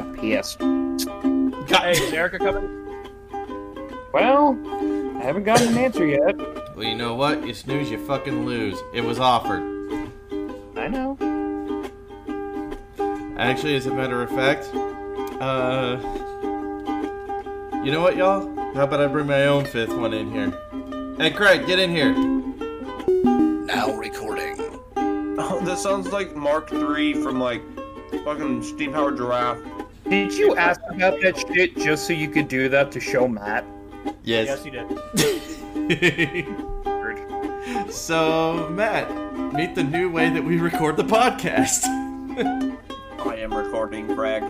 [0.00, 0.58] I'm pissed.
[1.68, 2.86] Hey, is Erika coming?
[4.14, 4.58] Well,
[5.18, 6.38] I haven't gotten an answer yet.
[6.74, 7.46] Well, you know what?
[7.46, 8.78] You snooze, you fucking lose.
[8.94, 9.60] It was offered.
[10.74, 11.18] I know.
[13.36, 14.70] Actually, as a matter of fact,
[15.42, 15.98] uh,
[17.84, 18.48] you know what, y'all?
[18.72, 20.50] How about I bring my own fifth one in here?
[21.18, 22.14] Hey, Craig, get in here.
[23.66, 24.56] Now recording.
[24.96, 27.60] Oh, this sounds like Mark III from like
[28.24, 29.58] fucking Steam Powered Giraffe.
[30.10, 33.64] Did you ask about that shit just so you could do that to show Mat?
[34.24, 34.72] Yes, Yes, you
[35.86, 36.46] did.
[37.92, 39.08] so, Mat,
[39.54, 41.84] meet the new way that we record the podcast.
[43.24, 44.42] I am recording, Craig.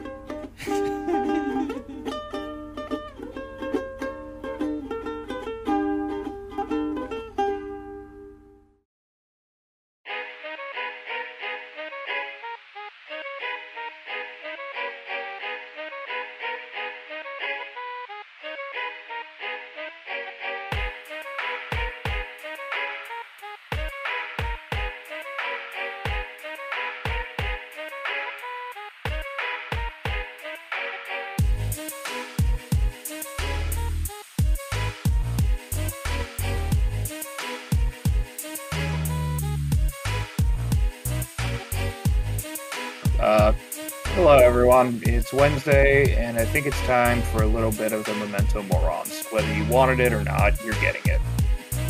[45.31, 49.27] It's Wednesday, and I think it's time for a little bit of the Memento Morons.
[49.27, 51.21] Whether you wanted it or not, you're getting it.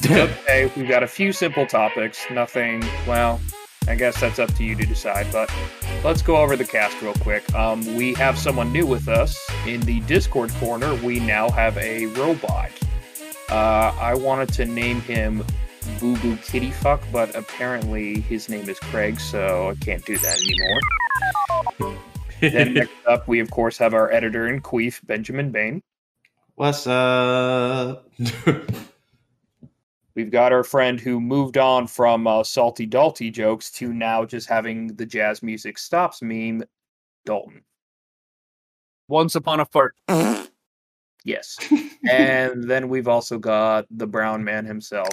[0.10, 2.22] okay, we've got a few simple topics.
[2.30, 2.84] Nothing.
[3.06, 3.40] Well,
[3.88, 5.26] I guess that's up to you to decide.
[5.32, 5.50] But
[6.04, 7.54] let's go over the cast real quick.
[7.54, 10.94] Um, we have someone new with us in the Discord corner.
[10.96, 12.70] We now have a robot.
[13.48, 15.46] Uh, I wanted to name him
[15.98, 20.38] Boo Boo Kitty Fuck, but apparently his name is Craig, so I can't do that
[21.78, 22.00] anymore.
[22.40, 25.82] Then next up, we of course have our editor in Queef, Benjamin Bain.
[26.54, 28.10] What's up?
[30.14, 34.48] We've got our friend who moved on from uh, salty dalty jokes to now just
[34.48, 36.64] having the jazz music stops meme,
[37.24, 37.62] Dalton.
[39.08, 39.94] Once upon a fart.
[41.22, 41.58] Yes.
[42.10, 45.10] and then we've also got the brown man himself,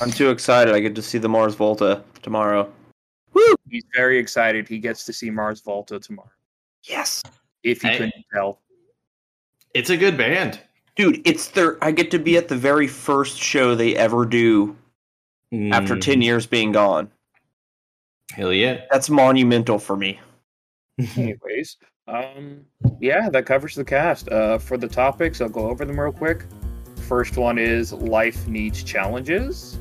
[0.00, 0.74] I'm too excited.
[0.74, 2.72] I get to see the Mars Volta tomorrow.
[3.70, 4.68] He's very excited.
[4.68, 6.30] He gets to see Mars Volta tomorrow.
[6.84, 7.22] Yes.
[7.62, 7.96] If you Hey.
[7.98, 8.60] couldn't tell.
[9.74, 10.60] It's a good band.
[10.96, 14.76] Dude, it's their I get to be at the very first show they ever do
[15.72, 17.10] after Mm, 10 years being gone.
[18.32, 18.82] Hell yeah.
[18.90, 20.20] That's monumental for me.
[21.16, 21.76] Anyways,
[22.06, 22.60] um,
[23.00, 24.28] yeah, that covers the cast.
[24.28, 26.44] Uh, for the topics, I'll go over them real quick.
[27.08, 29.78] First one is life needs challenges.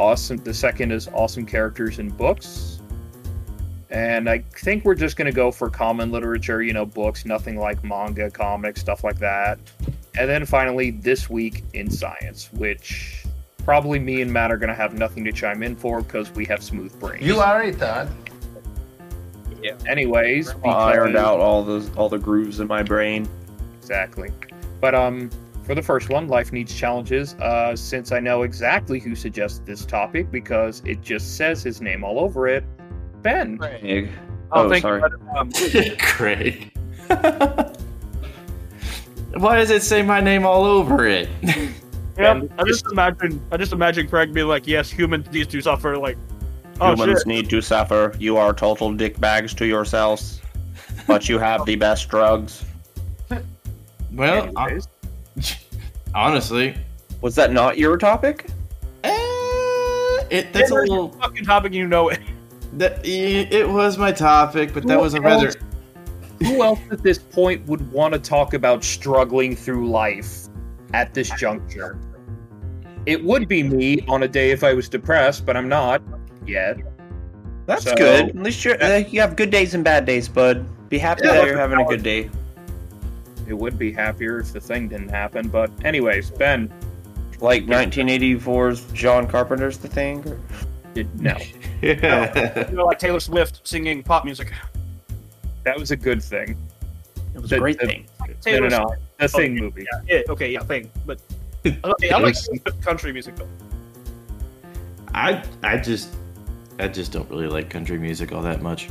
[0.00, 0.38] Awesome.
[0.38, 2.71] The second is awesome characters in books.
[3.92, 7.58] And I think we're just going to go for common literature, you know, books, nothing
[7.58, 9.58] like manga, comics, stuff like that.
[10.16, 13.26] And then finally, this week in science, which
[13.64, 16.46] probably me and Mat are going to have nothing to chime in for because we
[16.46, 17.22] have smooth brains.
[17.22, 18.08] You already thought.
[19.62, 19.76] Yeah.
[19.86, 23.28] Anyways, I ironed out all those all the grooves in my brain.
[23.78, 24.32] Exactly.
[24.80, 25.30] But um
[25.62, 27.34] for the first one, life needs challenges.
[27.34, 32.02] Uh since I know exactly who suggested this topic because it just says his name
[32.02, 32.64] all over it,
[33.22, 33.58] Ben.
[33.82, 34.10] Egg.
[34.50, 35.00] Oh, Oh, thank sorry.
[35.00, 35.36] you.
[35.36, 35.50] Um,
[35.98, 36.70] Craig.
[39.34, 41.28] Why does it say my name all over it?
[42.18, 43.40] yeah, I just imagine.
[43.50, 46.18] I just imagine Craig being like, "Yes, humans need to suffer." Like,
[46.80, 47.26] oh Humans shit.
[47.26, 48.14] need to suffer.
[48.18, 50.40] You are total dick bags to yourselves.
[51.06, 52.62] But you have the best drugs.
[54.12, 54.86] well, hon- Anyways,
[56.14, 56.76] honestly,
[57.22, 58.46] Was that not your topic?
[59.04, 59.10] eh,
[60.30, 61.08] it that's a little.
[61.12, 61.72] fucking topic.
[61.72, 62.20] You know it.
[62.74, 65.46] That, it was my topic, but that Who was a rather.
[65.48, 65.56] else-
[66.42, 70.48] who else at this point would want to talk about struggling through life
[70.92, 71.98] at this juncture?
[73.06, 76.02] It would be me on a day if I was depressed, but I'm not
[76.46, 76.78] yet.
[77.66, 78.30] That's So- good.
[78.30, 80.66] At least you're, uh, you have good days and bad days, bud.
[80.88, 81.32] Be happy Yeah.
[81.34, 82.28] that you're having a good day.
[83.48, 85.48] It would be happier if the thing didn't happen.
[85.48, 86.70] But anyways, Ben,
[87.40, 90.24] Like 1984's John Carpenter's The Thing.
[90.94, 91.34] did no.
[91.82, 92.68] Yeah.
[92.70, 94.52] You know, like Taylor Swift singing pop music.
[95.64, 96.56] That was a good thing.
[97.34, 98.06] It was The- a great the- thing.
[98.20, 98.86] No, Taylor no, no.
[98.86, 99.02] Swift.
[99.18, 99.86] The thing Okay, movie.
[100.08, 100.90] Yeah, it, okay, yeah, thing.
[101.06, 101.20] But
[101.66, 102.36] okay, I like
[102.82, 103.48] country music though.
[105.14, 106.14] I I just
[106.78, 108.88] I just don't really like country music all that much.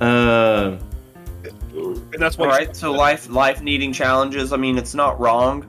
[0.00, 0.76] Uh,
[1.74, 2.46] And that's why.
[2.46, 4.52] All right, so life life needing challenges.
[4.52, 5.66] I mean, it's not wrong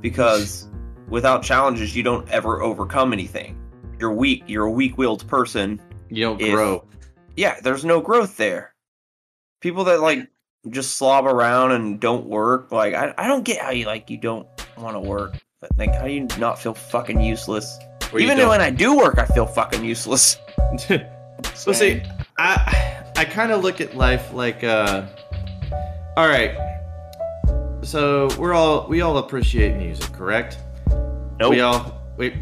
[0.00, 0.66] because
[1.08, 3.56] without challenges, you don't ever overcome anything.
[4.04, 4.44] You're weak.
[4.46, 5.80] You're a weak-willed person.
[6.10, 6.84] you don't If- grow.
[7.36, 8.74] Yeah, there's no growth there.
[9.62, 10.28] people that like
[10.68, 12.70] just slob around and don't work.
[12.70, 14.46] Like I, I don't get how you like you don't
[14.76, 15.32] want to work.
[15.62, 17.78] But like how do you not feel fucking useless?
[18.12, 20.36] Or Even when I do work, I feel fucking useless.
[21.54, 22.02] So see,
[22.38, 25.06] I I kind of look at life like uh
[26.16, 26.54] all right.
[27.82, 30.58] So we're all we all appreciate music, correct?
[31.40, 31.50] Nope.
[31.50, 32.34] We all wait.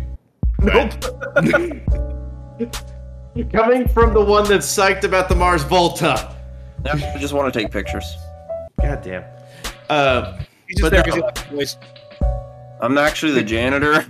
[0.63, 0.93] Nope.
[3.53, 6.37] Coming from the one that's psyched about the Mars Volta.
[6.85, 8.17] I just want to take pictures.
[8.81, 9.25] God damn.
[9.89, 11.05] Uh, He's just But there no.
[11.05, 11.77] because he likes the voice.
[12.81, 14.05] I'm actually the janitor.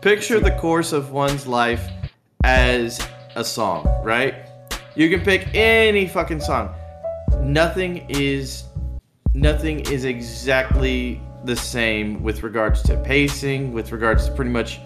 [0.00, 1.88] picture the course of one's life
[2.44, 3.06] as
[3.36, 4.34] a song, right?
[4.96, 6.74] You can pick any fucking song.
[7.40, 8.64] Nothing is
[9.34, 14.80] nothing is exactly the same with regards to pacing, with regards to pretty much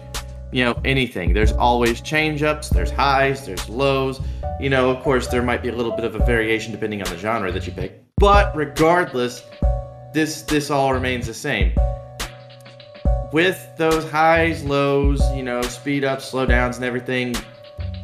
[0.51, 1.33] you know anything.
[1.33, 4.21] There's always change ups, there's highs, there's lows.
[4.59, 7.09] You know, of course there might be a little bit of a variation depending on
[7.09, 8.01] the genre that you pick.
[8.17, 9.43] But regardless,
[10.13, 11.73] this this all remains the same
[13.35, 17.35] with those highs, lows, you know, speed ups, slow downs, and everything,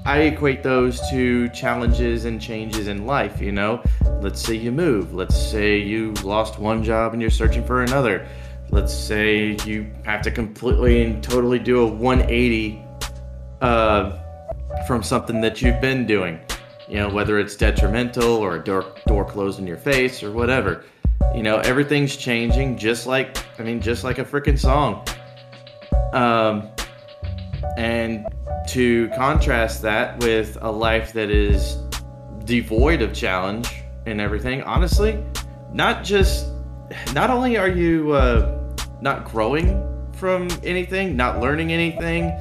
[0.06, 3.82] I equate those to challenges and changes in life, you know?
[4.20, 5.14] Let's say you move.
[5.14, 8.28] Let's say you lost one job and you're searching for another.
[8.72, 12.82] Let's say you have to completely and totally do a 180
[13.60, 14.18] uh,
[14.88, 16.40] from something that you've been doing.
[16.88, 20.86] You know, whether it's detrimental or a door, door closed in your face or whatever.
[21.36, 25.06] You know, everything's changing just like, I mean, just like a freaking song.
[26.14, 26.70] Um,
[27.76, 28.26] and
[28.70, 31.76] to contrast that with a life that is
[32.46, 35.22] devoid of challenge and everything, honestly,
[35.74, 36.48] not just,
[37.14, 38.60] not only are you uh,
[39.02, 42.32] not growing from anything, not learning anything,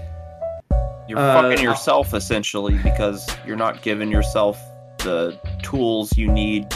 [1.09, 4.63] You're Uh, fucking yourself essentially because you're not giving yourself
[4.99, 6.73] the tools you need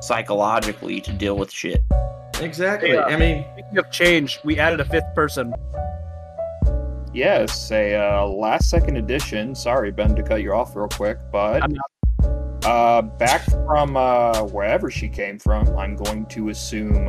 [0.00, 1.84] psychologically to deal with shit.
[2.40, 2.92] exactly.
[2.94, 3.04] Yeah.
[3.04, 5.54] I mean, Speaking of change, we added a fifth person.
[7.12, 9.54] Yes, a uh, last second edition.
[9.54, 11.76] Sorry, Ben, to cut you off real quick, but I'm
[12.64, 17.08] uh, back from uh, wherever she came from, I'm going to assume.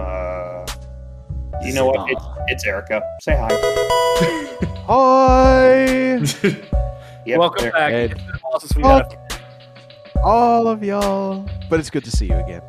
[1.61, 2.09] Uh, you know what?
[2.11, 3.01] It's, it's Erika.
[3.21, 3.49] Say hi.
[4.87, 5.85] Hi,
[7.25, 7.71] Yep, Welcome there.
[7.71, 7.93] back.
[7.93, 8.11] Ed.
[8.11, 11.47] It's been a while since we had a all of y'all.
[11.69, 12.61] But it's good to see you again.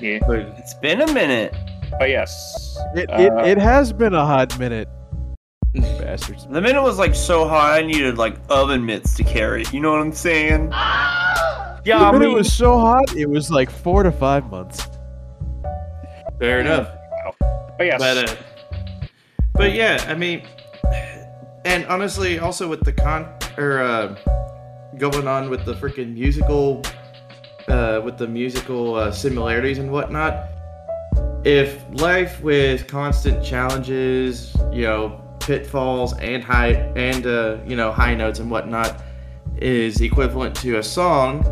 [0.00, 0.18] Yeah.
[0.58, 1.54] It's been a minute.
[1.98, 4.88] But yes, It, uh, it, it has been a hot minute,
[5.74, 6.46] bastards.
[6.48, 9.72] The minute was like so hot I needed like oven mitts to carry it.
[9.72, 10.70] You know what I'm saying?
[10.72, 14.88] Yeah, The I minute mean, was so hot, it was like four to five months.
[16.40, 16.88] fair enough.
[17.78, 18.36] But yes, But uh,
[19.54, 20.46] but yeah, I mean,
[21.64, 24.16] and honestly, also with the con or uh,
[24.98, 26.82] going on with the freaking musical,
[27.68, 30.48] uh, with the musical uh, similarities and whatnot.
[31.44, 38.14] If life with constant challenges, you know, pitfalls and high and uh, you know high
[38.14, 39.02] notes and whatnot
[39.58, 41.44] is equivalent to a song,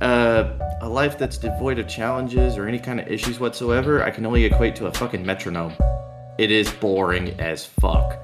[0.00, 4.26] uh, a life that's devoid of challenges or any kind of issues whatsoever, I can
[4.26, 5.74] only equate to a fucking metronome.
[6.38, 8.18] It is boring as fuck.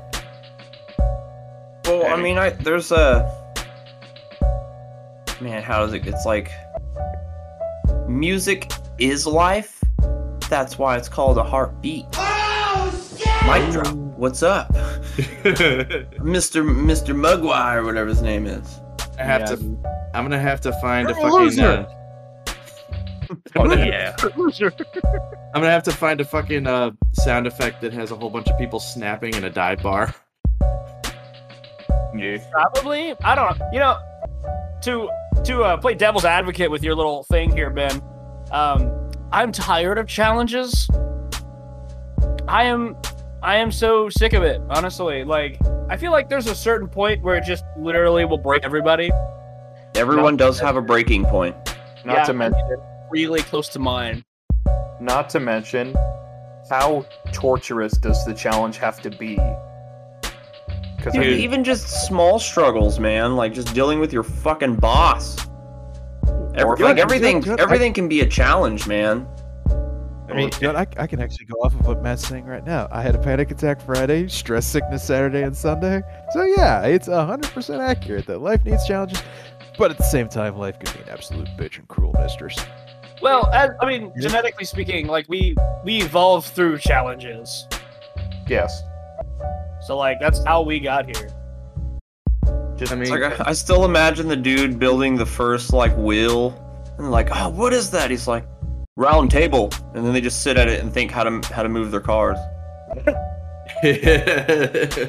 [1.85, 3.33] Well, I mean, I there's a
[5.41, 5.63] man.
[5.63, 6.07] How does it?
[6.07, 6.51] It's like
[8.09, 9.83] music is life.
[10.51, 12.07] That's why it's called a heartbeat.
[13.47, 13.95] Mic drop.
[14.19, 14.75] What's up,
[16.21, 18.81] Mister Mister Mugwai or whatever his name is?
[19.17, 19.55] I have to.
[20.13, 21.39] I'm gonna have to find a You're a fucking.
[21.39, 21.65] loser.
[21.89, 21.98] Uh,
[23.57, 24.17] Oh, yeah.
[24.23, 28.49] I'm gonna have to find a fucking uh, sound effect that has a whole bunch
[28.49, 30.15] of people snapping in a dive bar.
[32.15, 32.39] yeah.
[32.51, 33.15] Probably.
[33.23, 33.69] I don't know.
[33.73, 33.99] You know,
[34.83, 35.09] to
[35.45, 38.03] to uh, play devil's advocate with your little thing here, Ben.
[38.51, 40.89] Um, I'm tired of challenges.
[42.49, 42.97] I am,
[43.43, 44.61] I am so sick of it.
[44.71, 45.59] Honestly, like
[45.91, 49.11] I feel like there's a certain point where it just literally will break everybody.
[49.95, 51.55] Everyone does have a breaking point.
[52.05, 52.25] Not Yeah.
[52.25, 52.81] to mention,
[53.11, 54.25] Really close to mine.
[55.01, 55.95] not to mention,
[56.69, 59.37] how torturous does the challenge have to be?
[60.97, 61.39] Because Dude, Dude.
[61.41, 65.37] even just small struggles, man, like just dealing with your fucking boss.
[66.57, 67.61] Every, like Good, everything, good, good.
[67.61, 69.27] everything can be a challenge, man.
[70.29, 72.65] I mean, You know, I, I can actually go off of what Mat's saying right
[72.67, 72.89] now.
[72.91, 76.03] I had a panic attack Friday, stress sickness Saturday and Sunday.
[76.33, 79.23] So yeah, it's 100% accurate that life needs challenges,
[79.79, 82.59] but at the same time, life can be an absolute bitch and cruel mistress.
[83.21, 87.67] Well, as, I mean, genetically speaking, like we we evolve through challenges.
[88.47, 88.83] yes.
[89.87, 91.31] So like that's how we got here.
[92.77, 96.55] Just I mean, like I, I still imagine the dude building the first like wheel
[96.99, 98.11] And like, oh, what is that?
[98.11, 98.45] He's like,
[98.97, 99.71] round table.
[99.95, 102.01] And then they just sit at it and think how to how to move their
[102.01, 102.39] cars.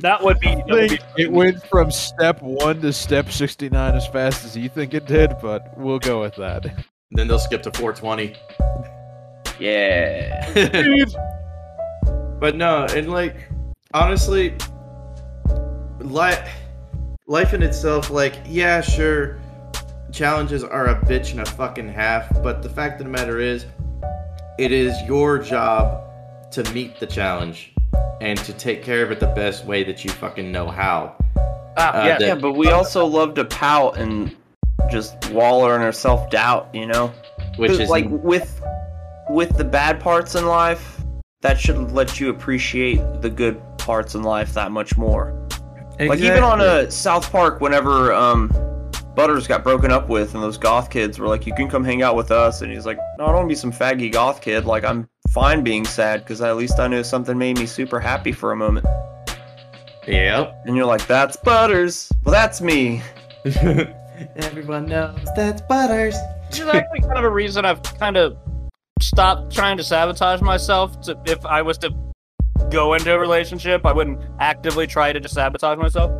[0.00, 0.48] That would be.
[0.48, 4.44] I That would think be it went from step one to step 69 as fast
[4.44, 6.66] as you think it did, but we'll go with that.
[7.14, 8.34] Then they'll skip to 420.
[9.58, 10.50] Yeah.
[12.40, 13.36] but no, and like
[13.92, 14.54] honestly,
[16.00, 16.50] life
[17.26, 19.38] life in itself, like yeah, sure,
[20.12, 22.30] challenges are a bitch and a fucking half.
[22.42, 23.66] But the fact of the matter is,
[24.58, 26.02] it is your job
[26.52, 27.72] to meet the challenge
[28.20, 31.14] and to take care of it the best way that you fucking know how.
[31.76, 32.18] ah, uh, yeah.
[32.18, 34.34] that- yeah, but we also love to pout and
[34.90, 37.12] just waller in her self doubt, you know?
[37.56, 38.62] Which is like with
[39.30, 41.00] with the bad parts in life,
[41.40, 45.40] that should let you appreciate the good parts in life that much more.
[45.98, 48.48] Like even on a South Park, whenever um,
[49.14, 52.02] Butters got broken up with, and those goth kids were like, "You can come hang
[52.02, 54.40] out with us," and he's like, "No, I don't want to be some faggy goth
[54.40, 54.64] kid.
[54.64, 58.32] Like I'm fine being sad because at least I know something made me super happy
[58.32, 58.86] for a moment."
[60.08, 60.62] Yep.
[60.66, 62.10] And you're like, "That's Butters.
[62.24, 63.02] Well, that's me."
[64.36, 66.16] Everyone knows that's Butters.
[66.48, 68.36] Which is actually kind of a reason I've kind of
[69.00, 71.00] stopped trying to sabotage myself.
[71.02, 71.94] To, if I was to
[72.70, 76.10] go into a relationship, I wouldn't actively try to just sabotage myself.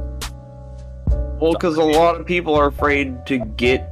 [1.41, 3.91] Well, because a lot of people are afraid to get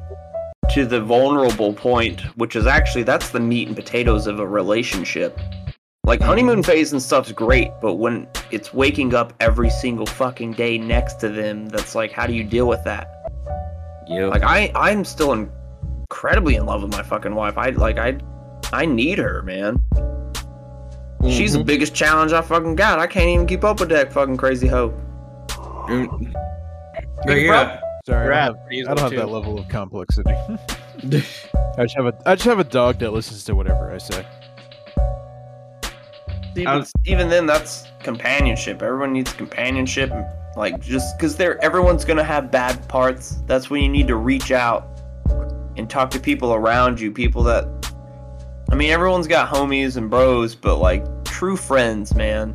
[0.71, 5.38] to the vulnerable point, which is actually that's the meat and potatoes of a relationship.
[6.04, 10.76] Like honeymoon phase and stuff's great, but when it's waking up every single fucking day
[10.78, 13.22] next to them, that's like, how do you deal with that?
[14.09, 14.30] Yep.
[14.30, 17.56] Like I, I'm still incredibly in love with my fucking wife.
[17.56, 18.18] I like I,
[18.73, 19.82] I need her, man.
[21.28, 22.99] She's the biggest challenge I fucking got.
[22.99, 24.88] I can't even keep up with that fucking crazy hoe.
[27.25, 27.80] But yeah.
[28.04, 30.32] Sorry, I don't have, I don't have easily, that level of complexity.
[31.78, 34.26] I just have a I just have a dog that listens to whatever I say.
[36.54, 38.82] See, I but was- even then, that's companionship.
[38.82, 40.12] Everyone needs companionship.
[40.56, 43.42] Like, just because they're everyone's gonna have bad parts.
[43.47, 44.87] That's when you need to reach out
[45.76, 47.11] and talk to people around you.
[47.11, 47.64] People that,
[48.71, 52.54] I mean, everyone's got homies and bros, but like true friends, man.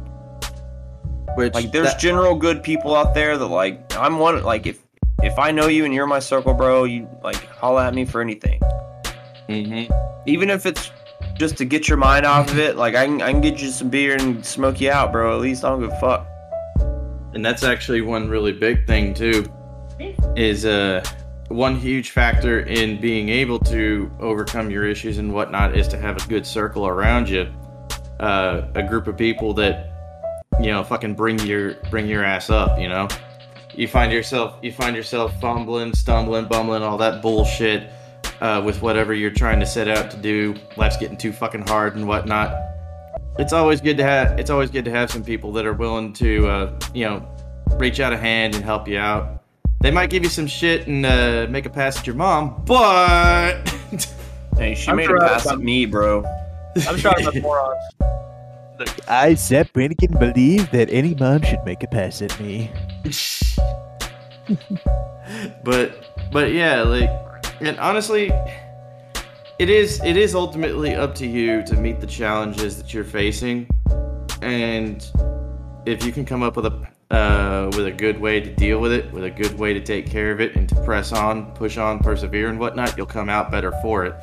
[1.36, 4.44] Which Like, there's that- general good people out there that like I'm one.
[4.44, 4.80] Like, if
[5.24, 8.22] if I know you and you're my circle, bro, you like holla at me for
[8.22, 8.60] anything.
[9.50, 9.90] Mhm.
[10.28, 10.92] Even if it's
[11.40, 13.70] just to get your mind off of it, like I can, I can get you
[13.70, 15.36] some beer and smoke you out, bro.
[15.36, 16.28] At least I don't give a fuck.
[17.34, 19.46] And that's actually one really big thing too.
[20.36, 21.04] Is uh
[21.50, 26.24] one huge factor in being able to overcome your issues and whatnot is to have
[26.24, 27.48] a good circle around you.
[28.20, 29.92] Uh, a group of people that
[30.60, 32.80] you know fucking bring your bring your ass up.
[32.80, 33.08] You know,
[33.74, 37.90] you find yourself you find yourself fumbling, stumbling, bumbling, all that bullshit
[38.42, 40.56] uh, with whatever you're trying to set out to do.
[40.76, 42.77] Life's getting too fucking hard and whatnot
[43.40, 46.14] it's always good to have it's always good to have some people that are willing
[46.14, 47.26] to uh, you know
[47.78, 49.44] reach out a hand and help you out
[49.82, 53.56] they might give you some shit and uh, make a pass at your mom but
[54.58, 56.24] Hey, she I'm made sure a I- pass at me, bro.
[56.88, 57.78] I'm sure I'm morons.
[59.08, 62.72] I, Zapp Brannigan, believe that any mom should make a pass at me.
[65.64, 67.10] but but yeah like
[67.62, 68.32] and honestly
[69.60, 73.68] it is it is ultimately up to you to meet the challenges that you're facing
[74.42, 75.12] and
[75.86, 78.92] if you can come up with a uh, with a good way to deal with
[78.92, 81.78] it with a good way to take care of it and to press on push
[81.78, 84.14] on persevere and whatnot you'll come out better for it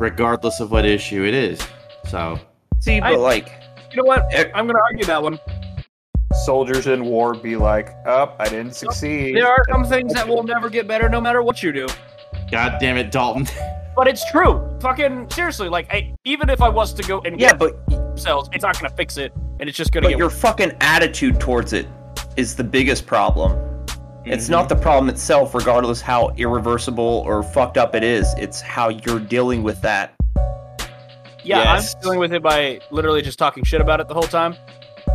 [0.00, 1.60] regardless of what issue it is
[2.08, 2.38] so
[2.80, 3.48] See, but I- like,
[3.92, 4.26] You know what?
[4.32, 4.50] Eh.
[4.56, 5.38] I'm going to argue that one.
[6.44, 9.36] Soldiers in war be like, up, I didn't succeed.
[9.36, 11.86] There are some things that will never get better no matter what you do.
[12.50, 13.46] god damn it dalton
[13.94, 14.78] But it's true.
[14.80, 18.48] Fucking seriously, like I, even if I was to go and yeah, get but cells,
[18.52, 21.72] it's not gonna fix it, and it's just gonna but get your fucking attitude towards
[21.72, 21.86] it
[22.36, 23.68] is the biggest problem.
[24.24, 24.78] It's not mm-hmm.
[24.78, 28.32] the problem itself, regardless how irreversible or fucked up it is.
[28.38, 30.14] It's how you're dealing with that.
[31.44, 31.94] Yeah, Yes.
[31.94, 34.54] I'm dealing with it by literally just talking shit about it the whole time.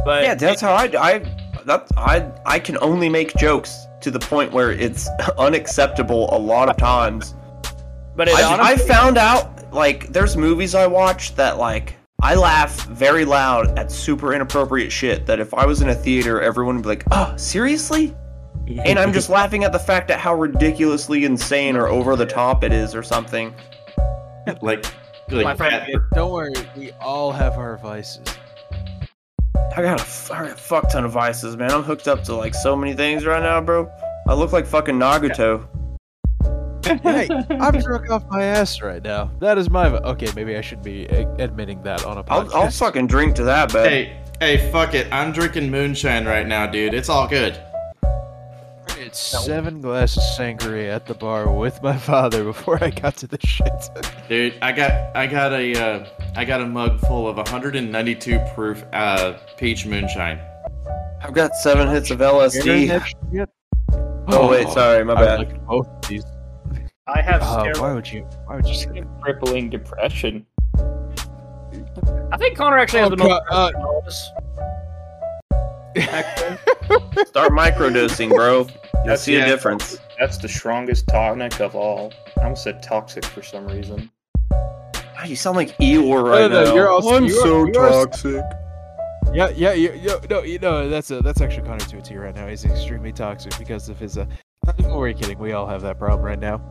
[0.03, 1.19] But Yeah, that's how I, I,
[1.65, 6.67] that I, I can only make jokes to the point where it's unacceptable a lot
[6.67, 7.33] of times.
[8.17, 12.33] But it I, honestly, I found out like there's movies I watch that like I
[12.35, 16.75] laugh very loud at super inappropriate shit that if I was in a theater everyone
[16.77, 18.15] would be like, "Oh, seriously?"
[18.67, 22.63] And I'm just laughing at the fact at how ridiculously insane or over the top
[22.65, 23.53] it is or something.
[24.61, 24.85] like
[25.31, 28.25] my friend, cat- Don't worry, we all have our vices.
[29.75, 31.71] I got a, f- I got a fuck ton of vices, man.
[31.71, 33.89] I'm hooked up to like so many things right now, bro.
[34.27, 35.67] I look like fucking Nagato.
[37.03, 39.31] hey, I'm drunk off my ass right now.
[39.39, 39.87] That is my.
[39.89, 42.53] Okay, maybe I should be a- admitting that on a podcast.
[42.53, 45.07] I'll, I'll fucking drink to that, but Hey, hey, fuck it.
[45.11, 46.93] I'm drinking moonshine right now, dude.
[46.93, 47.61] It's all good.
[48.99, 53.37] It's seven glasses sangria at the bar with my father before I got to the
[53.45, 53.89] shit.
[54.27, 58.83] Dude, I got I got a uh, I got a mug full of 192 proof
[58.93, 60.39] uh, peach moonshine.
[61.21, 62.65] I've got seven hits of LSD.
[62.65, 63.49] Internet shit?
[64.29, 65.39] Oh wait, sorry, my I bad.
[65.39, 65.96] like both of these.
[67.07, 68.27] I have Uh, why would you?
[68.45, 69.05] Why would you say that?
[69.21, 70.45] crippling depression.
[72.31, 73.41] I think Connor actually has Oh, the most.
[73.49, 74.03] God, uh, of all.
[77.25, 78.57] Start microdosing, bro.
[78.59, 78.67] You'll
[79.05, 79.97] That's- see a difference.
[80.19, 82.11] That's the strongest tonic of all.
[82.39, 84.09] I almost said toxic for some reason.
[84.51, 86.75] Ah, you sound like Eeyore right no, now.
[86.75, 88.43] you're also- I'm you so are- you are- toxic.
[89.33, 92.15] Yeah, yeah, yeah, yeah, no, you know, that's a that's actually Connor to a T
[92.17, 92.47] right now.
[92.47, 94.17] He's extremely toxic because of his.
[94.17, 94.25] Uh,
[94.89, 95.37] we're kidding.
[95.37, 96.61] We all have that problem right now.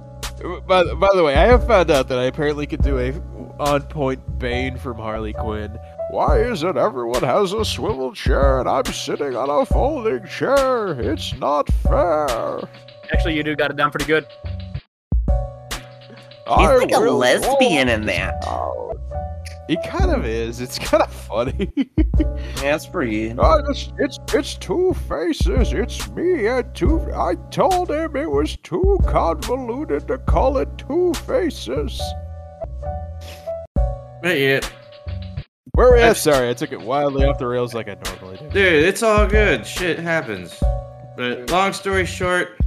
[0.67, 3.13] By, the- by the way, I have found out that I apparently could do a
[3.59, 5.79] on-point Bane from Harley Quinn.
[6.11, 10.89] Why is it everyone has a swivel chair and I'm sitting on a folding chair?
[11.01, 12.61] It's not fair.
[13.13, 14.27] Actually, you do got it down pretty good.
[16.49, 18.35] I like a lesbian in that.
[18.47, 18.96] out.
[19.69, 20.61] He kind of is.
[20.61, 21.73] It's kind of funny.
[21.77, 22.25] Yeah,
[22.57, 23.35] that's pretty.
[23.37, 25.73] Oh, it's, it's it's two faces.
[25.73, 27.01] It's me and two.
[27.15, 32.01] I told him it was too convoluted to call it two faces.
[34.23, 34.61] But yeah,
[35.73, 36.17] Where are we at?
[36.17, 38.49] Sorry, I took it wildly off the rails like I normally do.
[38.51, 39.67] dude, it's all good.
[39.67, 40.59] Shit happens.
[41.17, 42.59] But long story short,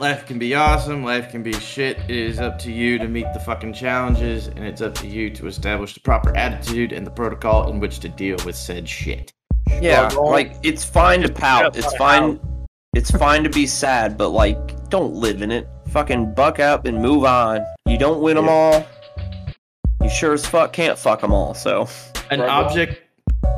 [0.00, 1.04] life can be awesome.
[1.04, 1.98] Life can be shit.
[2.08, 5.30] It is up to you to meet the fucking challenges, and it's up to you
[5.30, 9.32] to establish the proper attitude and the protocol in which to deal with said shit.
[9.80, 11.76] Yeah, like it's fine to pout.
[11.76, 12.40] It's fine.
[12.94, 15.68] It's fine to be sad, but like, don't live in it.
[15.88, 17.64] Fucking buck up and move on.
[17.86, 18.86] You don't win them all.
[20.02, 21.54] You sure as fuck can't fuck them all.
[21.54, 21.88] So
[22.30, 23.02] An object,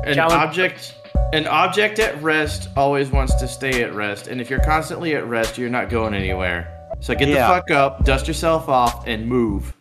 [0.05, 0.95] an object,
[1.33, 5.25] an object at rest always wants to stay at rest, and if you're constantly at
[5.27, 6.67] rest, you're not going anywhere.
[6.99, 7.47] So get Yeah.
[7.47, 9.73] the fuck up, dust yourself off, and move.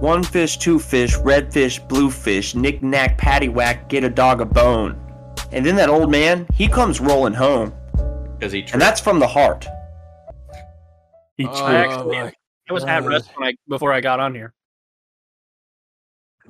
[0.00, 4.44] one fish, two fish, red fish, blue fish, knick knack, paddywhack, get a dog a
[4.44, 4.98] bone.
[5.52, 7.72] And then that old man, he comes rolling home,
[8.38, 9.66] Because he and that's from the heart.
[11.36, 12.32] he Oh, I actually- my
[12.68, 14.52] I was at rest when I before I got on here.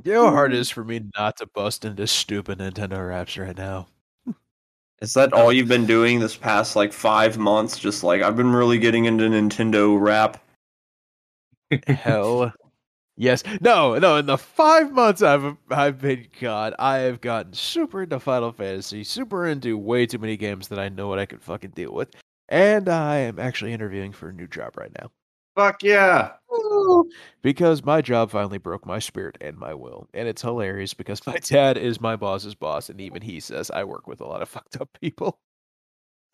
[0.02, 3.36] You know how hard it is for me not to bust into stupid Nintendo raps
[3.36, 3.86] right now.
[5.02, 7.78] Is that all you've been doing this past like five months?
[7.78, 10.42] Just like I've been really getting into Nintendo rap.
[11.86, 12.52] Hell.
[13.16, 13.42] Yes.
[13.60, 18.20] No, no, in the five months I've I've been God, I have gotten super into
[18.20, 21.70] Final Fantasy, super into way too many games that I know what I can fucking
[21.70, 22.10] deal with.
[22.48, 25.10] And I am actually interviewing for a new job right now.
[25.56, 26.32] Fuck yeah.
[27.42, 30.08] Because my job finally broke my spirit and my will.
[30.14, 33.84] And it's hilarious because my dad is my boss's boss, and even he says I
[33.84, 35.38] work with a lot of fucked up people.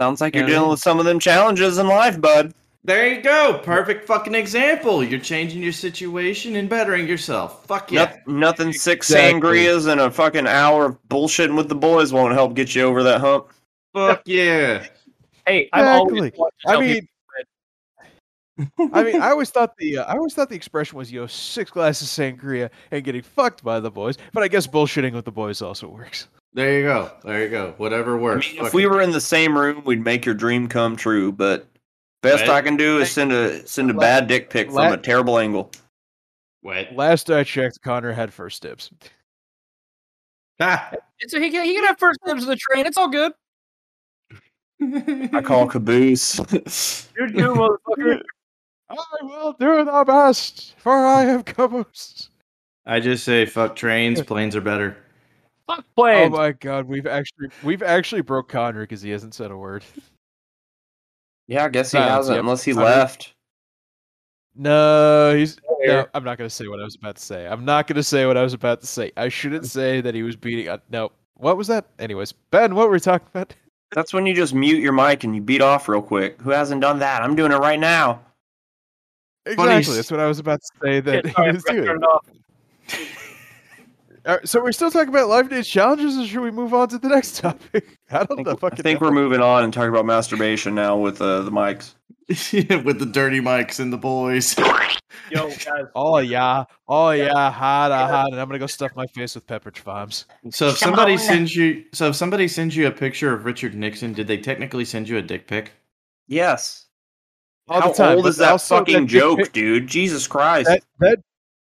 [0.01, 0.55] Sounds like you're Yeah.
[0.57, 2.53] dealing with some of them challenges in life, bud.
[2.85, 3.61] There you go.
[3.63, 5.05] Perfect fucking example.
[5.05, 7.65] You're changing your situation and bettering yourself.
[7.67, 8.17] Fuck yeah.
[8.27, 9.41] Noth- nothing six Exactly.
[9.41, 13.05] sangrias and a fucking hour of bullshitting with the boys won't help get you over
[13.05, 13.49] that hump.
[13.95, 14.85] Fuck yeah.
[15.47, 16.33] Hey, I'm always Exactly.
[16.39, 17.09] wanting I mean, people-
[18.59, 21.27] I mean, I always thought the uh, I always thought the expression was you know
[21.27, 25.25] six glasses of sangria and getting fucked by the boys, but I guess bullshitting with
[25.25, 26.29] the boys also works.
[26.55, 27.11] There you go.
[27.25, 27.75] There you go.
[27.79, 28.53] Whatever I works.
[28.53, 31.33] mean, if we were in the same room, we'd make your dream come true.
[31.33, 31.67] But
[32.23, 32.51] best Right.
[32.51, 35.71] I can do is send a send a bad dick pic from a terrible angle.
[36.63, 36.95] Wet.
[36.95, 38.91] Last I checked, Connor had first dibs.
[40.61, 40.93] Ah.
[41.19, 42.87] It's, he, can, he can have first dibs of the train.
[42.87, 43.33] It's all good.
[45.35, 46.39] I call caboose.
[46.39, 48.21] You do, motherfucker.
[48.93, 52.29] I will do the best, for I have caboose.
[52.87, 54.21] I just say fuck trains.
[54.27, 54.97] Planes are better.
[55.67, 56.35] Fuck planes.
[56.35, 59.85] Oh my god, we've actually we've actually broke Connor because he hasn't said a word.
[61.47, 62.43] yeah, I guess he Silence, hasn't yep.
[62.43, 63.35] unless he I mean- left.
[64.55, 66.07] No, he's no.
[66.13, 67.47] I'm not gonna say what I was about to say.
[67.47, 69.11] I'm not gonna say what I was about to say.
[69.17, 70.69] I shouldn't say that he was beating.
[70.69, 71.87] Uh, no, what was that?
[71.99, 73.55] Anyways, Ben, what were we talking about?
[73.93, 76.41] That's when you just mute your mic and you beat off real quick.
[76.43, 77.23] Who hasn't done that?
[77.23, 78.21] I'm doing it right now.
[79.45, 79.79] Funny Exactly.
[79.91, 81.85] s- That's what I was about to say that Shit, sorry, he was doing.
[81.85, 82.27] turn it off.
[84.27, 86.89] All right, so we're still talking about life days challenges, or should we move on
[86.89, 87.99] to the next topic?
[88.11, 88.59] I I don't think, know.
[88.63, 89.09] I think know.
[89.09, 91.95] we're moving on and talking about masturbation now with uh, the mics.
[92.29, 94.57] With the dirty mics and the boys.
[95.31, 95.85] Yo, guys.
[95.95, 99.47] Oh yeah, oh yeah, hot, uh, hot, and I'm gonna go stuff my face with
[99.47, 100.25] Pepperidge Farms.
[100.51, 104.13] So if somebody sends you, so if somebody sends you a picture of Richard Nixon,
[104.15, 105.73] did they technically send you a dick pic?
[106.29, 106.87] Yes.
[107.73, 108.17] All How the time.
[108.19, 109.87] old is that fucking dick joke, pic- dude?
[109.87, 110.69] Jesus Christ.
[110.69, 111.19] That that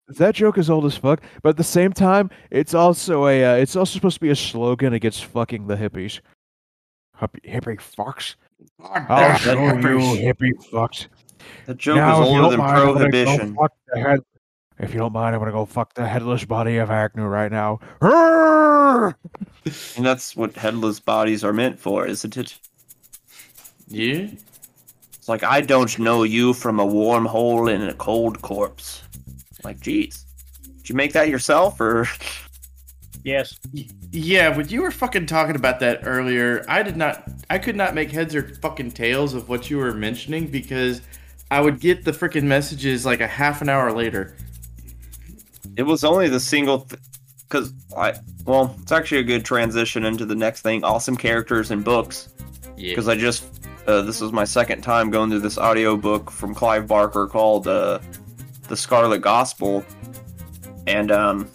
[0.09, 1.21] that joke is old as fuck.
[1.43, 4.37] But at the same time, it's also a uh, it's also supposed to be a
[4.37, 6.21] slogan against fucking the hippies.
[7.21, 8.35] Hippie, hippie fucks.
[8.83, 11.07] I'll that show you, hippie fucks.
[11.67, 13.55] that joke Now, is if older than mind, I'm gonna go prohibition.
[13.55, 14.21] fuck the head-
[14.79, 17.79] If you don't mind, I'm gonna go fuck the headless body of Agnew right now.
[19.97, 22.59] And that's what headless bodies are meant for, isn't it?
[23.89, 24.29] Yeah.
[25.31, 29.05] It's like I don't know you from a warm hole in a cold corpse.
[29.63, 30.27] Like, geez,
[30.79, 32.09] did you make that yourself, or
[33.23, 33.61] Yes.
[34.11, 36.65] Yeah, but you were fucking talking about that earlier.
[36.67, 37.31] I did not.
[37.49, 41.01] I could not make heads or fucking tails of what you were mentioning because
[41.49, 44.35] I would get the freaking messages like a half an hour later.
[45.77, 46.89] it was only the single?
[47.49, 48.15] Because I,
[48.47, 52.31] well, it's actually a good transition into the next thing: awesome characters and books.
[52.77, 52.91] Yeah.
[52.91, 56.87] Because I just, uh, this was my second time going through this audiobook from Clive
[56.87, 57.99] Barker called uh,
[58.69, 59.85] "The Scarlet Gospel,"
[60.87, 61.51] and um,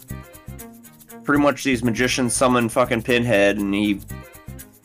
[1.24, 4.00] pretty much these magicians summon fucking Pinhead, and he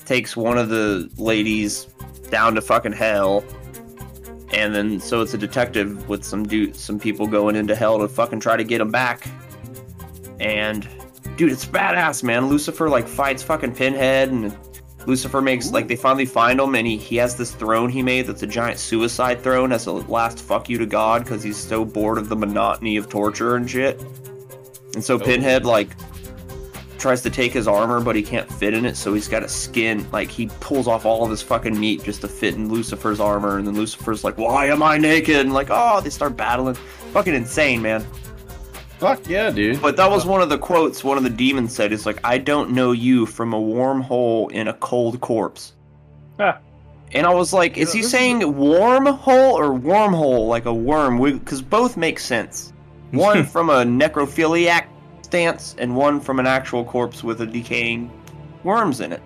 [0.06, 1.86] takes one of the ladies
[2.30, 3.43] down to fucking hell.
[4.54, 8.08] And then, so it's a detective with some dude, some people going into hell to
[8.10, 9.25] fucking try to get him back.
[10.41, 10.86] And,
[11.38, 12.47] dude, it's badass, man.
[12.47, 14.58] Lucifer like fights fucking Pinhead, and
[15.05, 18.27] Lucifer makes like they finally find him, and he he has this throne he made
[18.27, 21.83] that's a giant suicide throne as a last fuck you to God because he's so
[21.83, 24.01] bored of the monotony of torture and shit.
[24.93, 25.19] And so oh.
[25.19, 25.95] Pinhead like
[27.01, 29.47] tries to take his armor, but he can't fit in it, so he's got a
[29.47, 30.05] skin.
[30.11, 33.57] Like he pulls off all of his fucking meat just to fit in Lucifer's armor,
[33.57, 36.75] and then Lucifer's like, "Why am I naked?" And like, oh, they start battling.
[37.13, 38.05] Fucking insane, man.
[39.01, 39.81] Fuck yeah, dude.
[39.81, 41.91] But that was one of the quotes one of the demons said.
[41.91, 45.73] Is like, "I don't know you from a warm hole in a cold corpse."
[46.39, 46.57] Huh.
[47.11, 51.63] And I was like, "Is he saying warm hole or wormhole, like a worm?" Because
[51.63, 52.73] both make sense.
[53.11, 54.85] One from a necrophiliac
[55.23, 58.11] stance, and one from an actual corpse with a decaying
[58.63, 59.21] worms in it.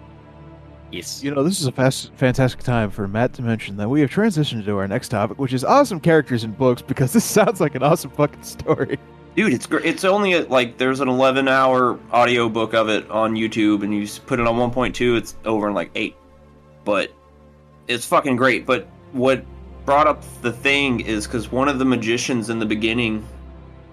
[0.91, 1.23] Yes.
[1.23, 4.09] You know, this is a fast, fantastic time for Mat to mention that we have
[4.09, 7.75] transitioned to our next topic, which is awesome characters in books, because this sounds like
[7.75, 8.97] an awesome fucking story.
[9.35, 9.83] Dude, it's great.
[9.83, 13.93] It's only a, like there's an 11 hour audio book of it on YouTube, and
[13.93, 16.15] you put it on 1.2, it's over in like eight.
[16.85, 17.11] But
[17.89, 18.65] it's fucking great.
[18.65, 19.43] But what
[19.85, 23.27] brought up the thing is because one of the magicians in the beginning,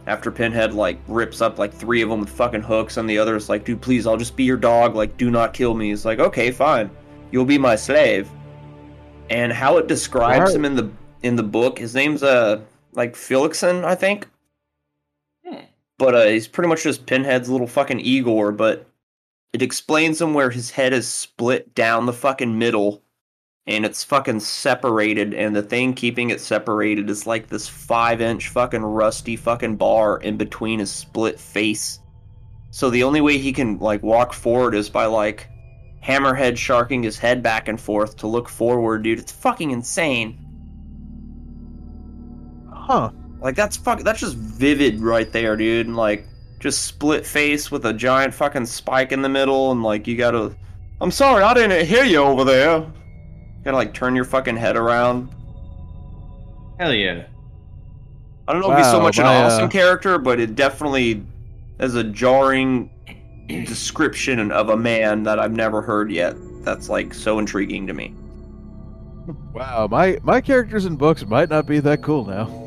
[0.07, 3.35] after Pinhead like rips up like three of them with fucking hooks, and the other
[3.35, 4.95] is like, dude, please, I'll just be your dog.
[4.95, 5.89] Like, do not kill me.
[5.89, 6.89] He's like, okay, fine,
[7.33, 8.31] you'll be my slave.
[9.29, 10.55] And how it describes Alright.
[10.55, 10.91] him in the
[11.25, 12.61] in the book, his name's uh
[12.93, 14.29] like Felixson, I think
[16.03, 18.51] but uh, he's pretty much just Pinhead's little fucking Igor.
[18.51, 18.89] But
[19.53, 23.05] it explains him where his head is split down the fucking middle,
[23.69, 25.33] and it's fucking separated.
[25.33, 30.37] And the thing keeping it separated is like this five-inch fucking rusty fucking bar in
[30.37, 32.01] between his split face.
[32.73, 35.49] So the only way he can like walk forward is by like
[36.03, 39.21] Hammerhead sharking his head back and forth to look forward, dude.
[39.21, 40.37] It's fucking insane.
[42.73, 43.13] Huh.
[43.43, 45.87] Like that's fuck that's just vivid right there, dude.
[45.87, 46.27] And like
[46.61, 50.57] just split face with a giant fucking spike in the middle and like you gotta
[51.01, 52.79] I'm sorry, I didn't hear you over there.
[52.79, 55.29] You gotta like turn your fucking head around.
[56.79, 57.27] Hell yeah.
[58.47, 60.55] I don't know if he's so Wow, much an my, uh, awesome character, but it
[60.55, 61.25] definitely
[61.81, 62.91] is a jarring
[63.49, 66.37] description of a man that I've never heard yet.
[66.65, 68.15] That's like so intriguing to me.
[69.53, 72.62] Wow, my my characters in books might not be that cool now.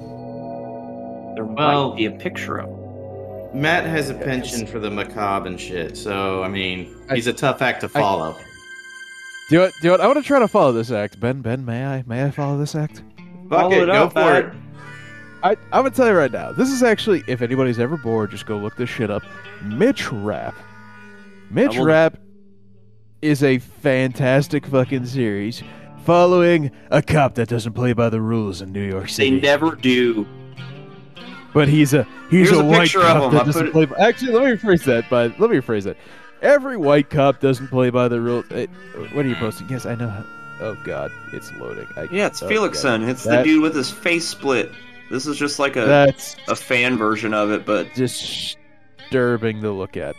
[1.35, 2.79] There Well- might be a picture of him.
[3.61, 7.61] Mat has a penchant for the macabre and shit, so I mean, he's a tough
[7.61, 8.35] act to follow.
[9.49, 9.73] Do it.
[9.81, 9.99] Do it.
[10.01, 11.19] I want to try to follow this act.
[11.19, 12.03] Ben, Ben, may I?
[12.07, 13.03] May I follow this act?
[13.49, 14.45] Fuck Follow it, it go up, for Mat.
[14.45, 14.53] it.
[15.43, 16.51] I, I'm gonna tell you right now.
[16.51, 19.23] This is actually, if anybody's ever bored, just go look this shit up.
[19.63, 20.55] Mitch Rapp.
[21.51, 22.17] Mitch will- Rapp
[23.21, 25.63] is a fantastic fucking series
[26.03, 29.29] following a cop that doesn't play by the rules in New York City.
[29.39, 30.25] They never do.
[31.55, 33.85] But he's a he's Here's a, a white picture of cop that doesn't play.
[33.85, 35.05] By, actually, let me rephrase that.
[35.09, 35.95] But let me rephrase that.
[36.41, 38.45] Every white cop doesn't play by the rules.
[38.51, 38.67] Eh,
[39.13, 39.69] what are you posting?
[39.69, 40.09] Yes, I know.
[40.09, 40.25] How,
[40.59, 41.87] oh God, it's loading.
[41.95, 43.07] I, Yeah, it's oh, Felixson.
[43.07, 44.69] It's the dude with his face split.
[45.09, 49.95] This is just like a That's a fan version of it, but disturbing to look
[49.95, 50.15] at.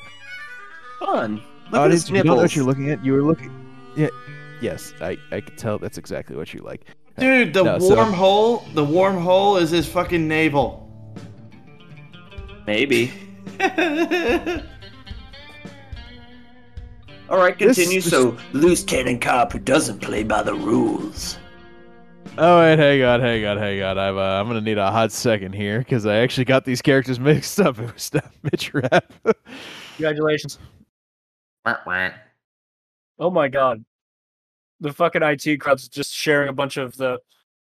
[1.01, 1.43] fun.
[1.71, 3.53] Look at his you know what you're looking at, you were looking.
[3.95, 4.09] Yeah,
[4.63, 6.87] yes, I I can tell that's exactly what you like.
[7.19, 10.86] Dude, the No, so- warm hole, the warm hole is his fucking navel.
[12.67, 13.13] Maybe.
[17.29, 18.01] All right, continue.
[18.01, 21.39] this- So, loose cannon cop who doesn't play by the rules.
[22.39, 23.99] Oh wait, hang on, hang on, hang on.
[23.99, 27.19] I'm uh, I'm gonna need a hot second here because I actually got these characters
[27.21, 27.79] mixed up.
[27.79, 29.11] It was not Mitch Rapp.
[29.97, 30.59] Congratulations.
[33.19, 33.85] Oh my god.
[34.81, 37.19] The fucking IT crowd's just sharing a bunch of the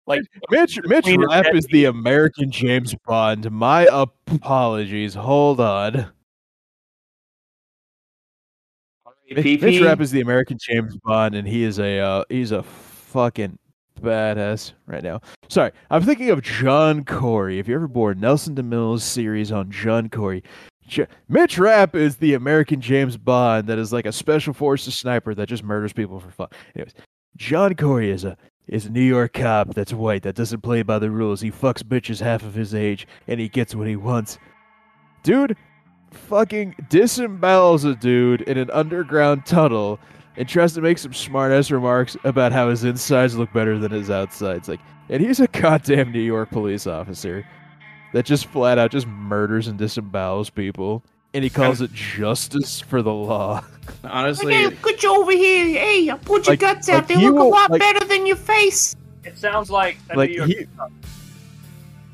[0.07, 3.51] like Mitch Mitch Rapp is the American James Bond.
[3.51, 5.15] My apologies.
[5.15, 6.11] Hold on.
[9.31, 12.63] Mitch, Mitch Rapp is the American James Bond, and he is a uh, he's a
[12.63, 13.59] fucking
[14.01, 15.21] badass right now.
[15.49, 17.59] Sorry, I'm thinking of John Corey.
[17.59, 20.45] If you ever bought Nelson DeMille's series on John Corey,
[20.87, 25.35] J- Mitch Rapp is the American James Bond that is like a special forces sniper
[25.35, 26.49] that just murders people for fun.
[26.77, 26.95] Anyways,
[27.37, 28.37] John Corey is a
[28.69, 31.41] is a New York cop that's white that doesn't play by the rules.
[31.41, 34.39] He fucks bitches half of his age, and he gets what he wants.
[35.23, 35.57] Dude,
[36.11, 39.99] fucking disembowels a dude in an underground tunnel
[40.37, 43.93] and tries to make some smart ass remarks about how his insides look better than
[43.93, 44.69] his outsides.
[44.69, 47.47] Like, and he's a goddamn New York police officer
[48.13, 51.03] that just flat out just murders and disembowels people.
[51.37, 53.63] And he calls it justice for the law.
[54.05, 55.67] Honestly, get you over here.
[55.67, 56.95] Hey, I put your Like- guts out.
[56.95, 58.97] like They he look a lot like- better than your face.
[59.23, 60.49] it sounds like a like New York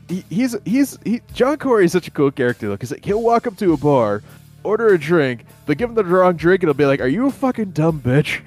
[0.08, 3.04] he, he, he's he's he John Corey is such a cool character though, because like,
[3.04, 4.22] he'll walk up to a bar,
[4.64, 7.28] order a drink, but give him the wrong drink, and he'll be like, "Are you
[7.28, 8.40] a fucking dumb bitch?"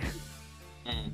[0.85, 1.07] Hmm.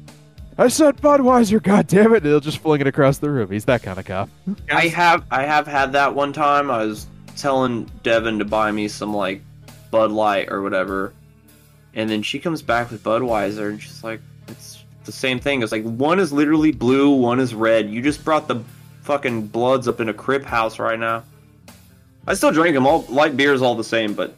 [0.58, 2.18] I said Budweiser, God damn it!
[2.18, 3.52] And he'll just fling it across the room.
[3.52, 4.30] He's that kind of cop.
[4.72, 6.72] I have I have had that one time.
[6.72, 7.06] I was
[7.38, 9.42] telling Devin to buy me some like
[9.92, 11.14] Bud Light or whatever,
[11.94, 15.72] and then she comes back with Budweiser, and she's like, "It's the same thing." It's
[15.72, 17.90] like one is literally blue, one is red.
[17.90, 18.64] You just brought the
[19.04, 21.24] fucking bloods up in a crip house right now.
[22.28, 22.86] I still drink them.
[22.88, 24.36] All light beers, all the same, but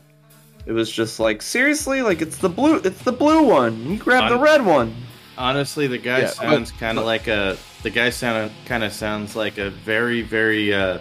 [0.66, 3.84] it was just like seriously, like it's the blue, it's the blue one.
[3.92, 4.96] You grab the red one.
[5.38, 7.58] honestly, the guy Yeah, sounds kind of like a.
[7.84, 11.00] The guy sound kind of sounds like a very, very uh,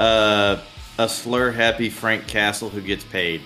[0.00, 0.60] uh,
[0.98, 3.40] a slur happy Frank Castle who gets paid.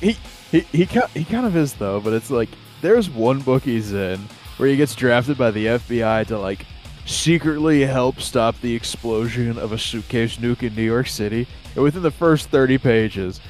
[0.00, 0.16] He
[0.50, 2.48] he he he kind of is though, but it's like
[2.80, 4.20] there's one book he's in
[4.56, 6.66] where he gets drafted by the FBI to like
[7.06, 11.46] secretly help stop the explosion of a suitcase nuke in New York City.
[11.74, 13.40] And within the first 30 pages,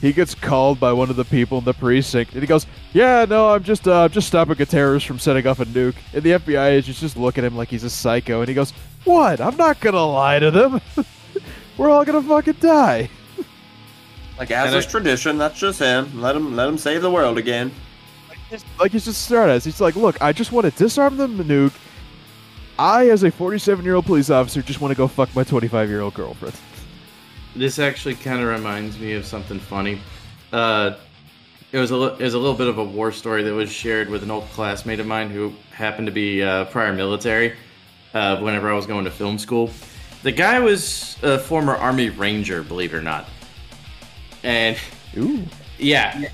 [0.00, 3.26] he gets called by one of the people in the precinct, and he goes, "Yeah,
[3.28, 6.32] no, I'm just uh, just stopping a terrorist from setting off a nuke." And the
[6.32, 8.72] FBI agents just look at him like he's a psycho, and he goes,
[9.04, 9.40] "What?
[9.40, 10.80] I'm not gonna lie to them.
[11.80, 13.08] We're all gonna fucking die."
[14.38, 16.20] Like as And is I- tradition, that's just him.
[16.20, 17.70] Let him let him save the world again.
[18.50, 21.26] He's- like he's just started as he's like, look, I just want to disarm the
[21.26, 21.72] nuke.
[22.78, 25.88] I, as a 47 year old police officer, just want to go fuck my 25
[25.88, 26.54] year old girlfriend.
[27.56, 30.00] This actually kind of reminds me of something funny.
[30.52, 30.92] Uh,
[31.72, 34.08] it was a it was a little bit of a war story that was shared
[34.10, 37.54] with an old classmate of mine who happened to be uh, prior military.
[38.12, 39.70] Uh, whenever I was going to film school,
[40.22, 43.28] the guy was a former Army Ranger, believe it or not,
[44.42, 44.76] and
[45.16, 45.44] Ooh.
[45.78, 46.28] yeah,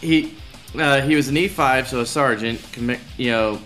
[0.00, 0.34] he
[0.78, 2.60] uh, he was an E five, so a sergeant.
[3.16, 3.60] You know,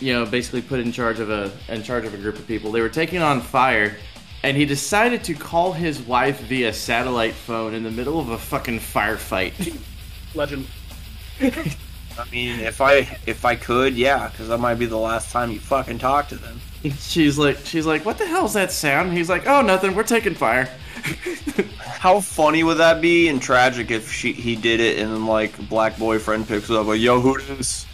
[0.00, 2.72] you know, basically put in charge of a in charge of a group of people.
[2.72, 3.96] They were taking on fire,
[4.42, 8.38] and he decided to call his wife via satellite phone in the middle of a
[8.38, 9.80] fucking firefight.
[10.34, 10.66] legend.
[12.18, 15.50] I mean, if I if I could, yeah, because that might be the last time
[15.50, 16.60] you fucking talk to them.
[16.98, 19.12] she's like, she's like, what the hell's that sound?
[19.12, 19.94] He's like, oh, nothing.
[19.94, 20.68] We're taking fire.
[21.78, 25.68] How funny would that be and tragic if she he did it and then like
[25.68, 27.86] black boyfriend picks up a yo who this?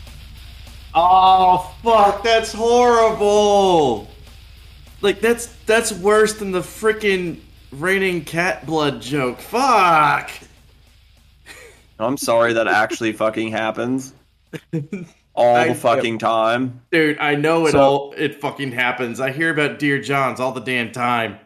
[0.94, 4.08] Oh fuck, that's horrible.
[5.00, 9.40] Like that's that's worse than the freaking raining cat blood joke.
[9.40, 10.30] Fuck.
[12.00, 14.14] I'm sorry that actually fucking happens
[15.34, 16.80] all I- the fucking time.
[16.90, 19.20] Dude, I know it So- all it fucking happens.
[19.20, 21.38] I hear about Dear Johns all the damn time.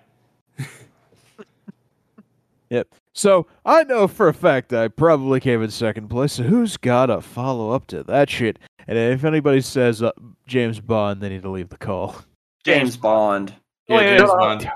[2.70, 2.88] Yep.
[3.12, 6.32] So I know for a fact I probably came in second place.
[6.32, 8.58] So who's got a follow up to that shit?
[8.88, 10.10] And if anybody says uh,
[10.46, 12.16] James Bond, they need to leave the call.
[12.64, 13.54] James Bond.
[13.86, 14.36] Yeah, Oh, yeah, James no, no.
[14.38, 14.70] Bond.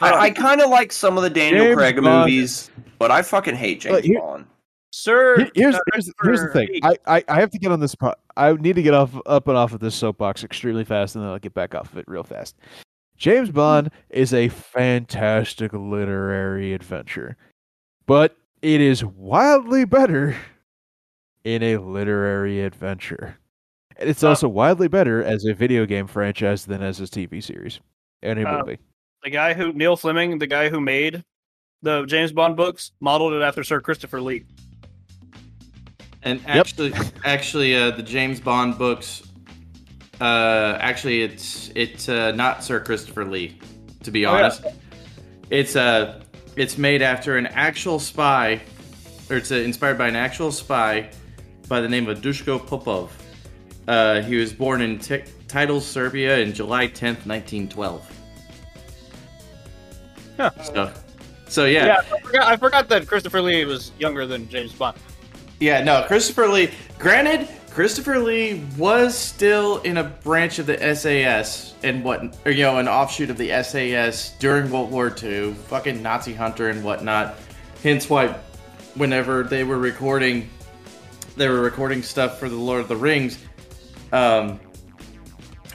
[0.00, 2.20] I, I kind of like some of the Daniel James Craig Bond.
[2.30, 4.46] movies, but I fucking hate James But here- Bond.
[4.92, 6.68] Sir, Here's, here's, here's the thing.
[6.82, 7.94] I, I, I have to get on this.
[8.36, 11.30] I need to get off up and off of this soapbox extremely fast, and then
[11.30, 12.56] I'll get back off of it real fast.
[13.16, 17.36] James Bond is a fantastic literary adventure,
[18.06, 20.36] but it is wildly better
[21.44, 23.36] in a literary adventure.
[23.96, 27.40] And it's Uh, also wildly better as a video game franchise than as a TV
[27.42, 27.80] series
[28.22, 28.78] and a Uh, movie.
[29.22, 31.22] the guy who Neil Fleming, the guy who made
[31.82, 34.44] the James Bond books, modeled it after Sir Christopher Lee.
[36.22, 36.92] And actually,
[37.24, 39.22] actually, uh, the James Bond books
[40.20, 43.58] Uh, actually, it's it's uh, not Sir Christopher Lee,
[44.02, 44.42] to be Oh, yeah.
[44.44, 44.64] honest.
[45.48, 46.20] It's uh,
[46.56, 48.60] it's made after an actual spy,
[49.30, 51.08] or it's uh, inspired by an actual spy
[51.68, 53.10] by the name of Dushko Popov.
[53.88, 58.04] Uh, he was born in T- Titel, Serbia, in July tenth, nineteen twelve.
[60.36, 60.50] Huh.
[60.62, 60.92] So,
[61.48, 64.98] so yeah, Yeah, I forgot, I forgot that Christopher Lee was younger than James Bond.
[65.60, 66.70] Yeah, no, Christopher Lee.
[66.98, 72.62] Granted, Christopher Lee was still in a branch of the SAS and what, or, you
[72.62, 77.36] know, an offshoot of the SAS during World War II, fucking Nazi hunter and whatnot.
[77.82, 78.34] Hence why,
[78.94, 80.48] whenever they were recording,
[81.36, 83.38] they were recording stuff for the Lord of the Rings.
[84.12, 84.58] Um,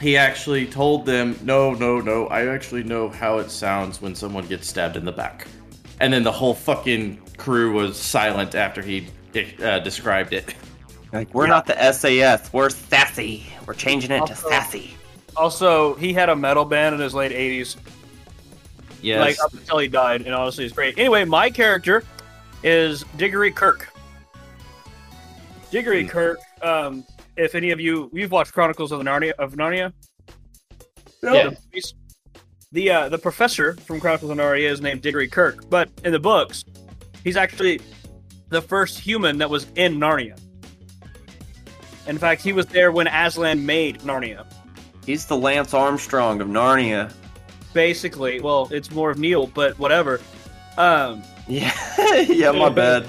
[0.01, 2.27] he actually told them, "No, no, no.
[2.27, 5.47] I actually know how it sounds when someone gets stabbed in the back."
[6.01, 9.07] And then the whole fucking crew was silent after he
[9.63, 10.55] uh, described it.
[11.13, 13.45] Like we're not the SAS, we're sassy.
[13.65, 14.95] We're changing it to Also- sassy.
[15.37, 17.75] Also, he had a metal band in his late 80s,
[19.01, 19.19] Yes.
[19.19, 20.97] like up until he died, and honestly, it's great.
[20.97, 22.03] Anyway, my character
[22.63, 23.89] is Diggory Kirk.
[25.71, 26.09] Diggory Hmm.
[26.09, 26.39] Kirk.
[26.61, 27.05] Um,
[27.37, 29.91] if any of you you've watched Chronicles of the Narnia of Narnia,
[31.21, 31.49] Yeah.
[31.73, 31.83] the
[32.71, 36.19] the uh, the professor from Chronicles of Narnia is named Diggory Kirk, but in the
[36.19, 36.63] books,
[37.23, 37.81] he's actually
[38.49, 40.39] the first human that was in Narnia.
[42.07, 44.45] In fact, he was there when Aslan made Narnia.
[45.05, 47.11] He's the Lance Armstrong of Narnia.
[47.73, 50.21] Basically, well, it's more of Neil, but whatever.
[50.77, 51.71] Um, Yeah,
[52.27, 53.05] yeah, my bad.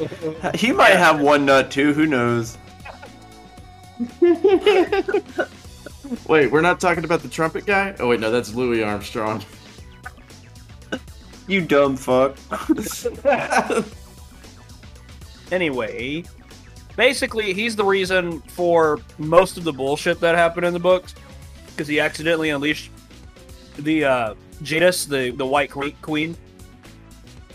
[0.55, 1.93] He might have one nut too.
[1.93, 2.59] Who knows?
[6.29, 7.95] Wait, we're not talking about the trumpet guy?
[7.99, 9.43] Oh wait, no, that's Louis Armstrong.
[11.49, 12.37] You dumb fuck.
[15.51, 16.25] Anyway,
[16.97, 21.15] basically, he's the reason for most of the bullshit that happened in the books
[21.69, 22.91] because he accidentally unleashed
[23.79, 26.37] the uh, Jadis, the the White Queen,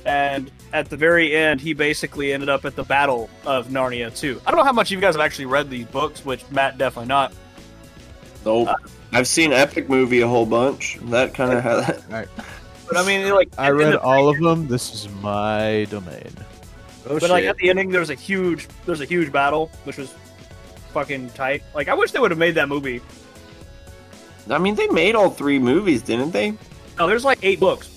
[0.06, 4.42] and at the very end, he basically ended up at the Battle of Narnia too.
[4.46, 7.08] I don't know how much you guys have actually read these books, which Matt definitely
[7.08, 7.34] not.
[8.46, 8.70] Nope.
[9.14, 10.98] I've seen Epic Movie a whole bunch.
[11.04, 12.28] That kind of had.
[12.88, 14.68] But I mean, like I read all of them.
[14.68, 16.34] This is my domain.
[17.08, 20.14] Oh But like at the ending, there's a huge, there's a huge battle, which was
[20.94, 21.64] fucking tight.
[21.74, 23.02] Like I wish they would have made that movie.
[24.50, 26.54] I mean, they made all three movies, didn't they?
[26.98, 27.90] No, there's like eight books.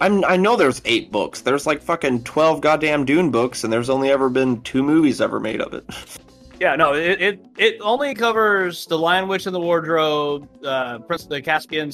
[0.00, 1.42] I'm, I know there's eight books.
[1.42, 5.40] There's like fucking twelve goddamn Dune books, and there's only ever been two movies ever
[5.40, 5.84] made of it.
[6.60, 11.26] Yeah, no, it it, it only covers the Lion Witch and the Wardrobe, uh, Prince
[11.26, 11.90] the Caspian,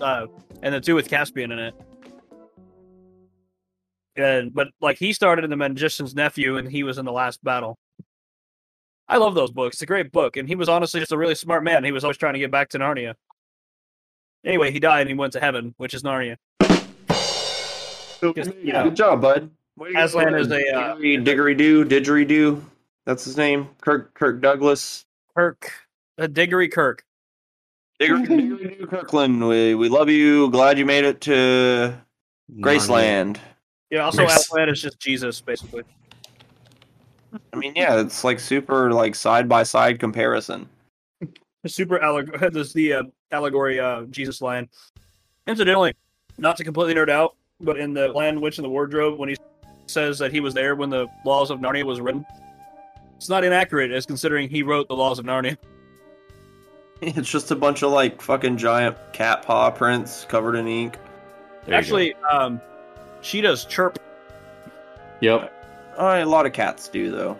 [0.00, 0.26] uh,
[0.62, 1.74] and the two with Caspian in it.
[4.18, 7.42] And but like he started in the Magician's Nephew, and he was in the last
[7.42, 7.78] battle.
[9.08, 9.76] I love those books.
[9.76, 11.84] It's a great book, and he was honestly just a really smart man.
[11.84, 13.14] He was always trying to get back to Narnia.
[14.44, 16.36] Anyway, he died and he went to heaven, which is Narnia.
[18.34, 19.50] Just, you know, Good job, bud.
[19.96, 22.60] Aslan is a, uh, Diggory, Diggory Doo, Didgeridoo.
[23.06, 23.68] That's his name.
[23.80, 25.06] Kirk Kirk Douglas.
[25.36, 25.72] Kirk,
[26.18, 27.04] uh, Diggory Kirk.
[27.98, 29.46] Diggory, Diggory Kirkland.
[29.48, 30.50] We we love you.
[30.50, 31.94] Glad you made it to
[32.60, 33.38] Graceland.
[33.90, 34.40] Yeah, also Yes.
[34.40, 35.84] Aslan is just Jesus, basically.
[37.52, 40.68] I mean, yeah, it's like super like side by side comparison.
[41.64, 44.68] The super allegory, this the uh, allegory uh, Jesus line.
[45.48, 45.92] Incidentally,
[46.38, 49.36] not to completely nerd out, but in the Lion Witch and the Wardrobe, when he
[49.88, 52.24] says that he was there when the Laws of Narnia was written,
[53.16, 55.56] it's not inaccurate as considering he wrote the Laws of Narnia.
[57.00, 60.98] It's just a bunch of like fucking giant cat paw prints covered in ink.
[61.64, 61.74] There.
[61.76, 62.60] Actually, um,
[63.22, 63.98] cheetahs chirp.
[65.20, 65.52] Yep.
[65.96, 67.36] Uh, a lot of cats do though.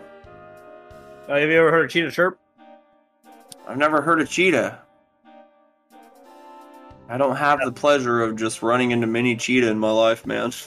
[1.27, 2.39] Uh, have you ever heard a cheetah chirp?
[3.67, 4.79] I've never heard a cheetah.
[7.07, 10.51] I don't have the pleasure of just running into mini cheetah in my life, man.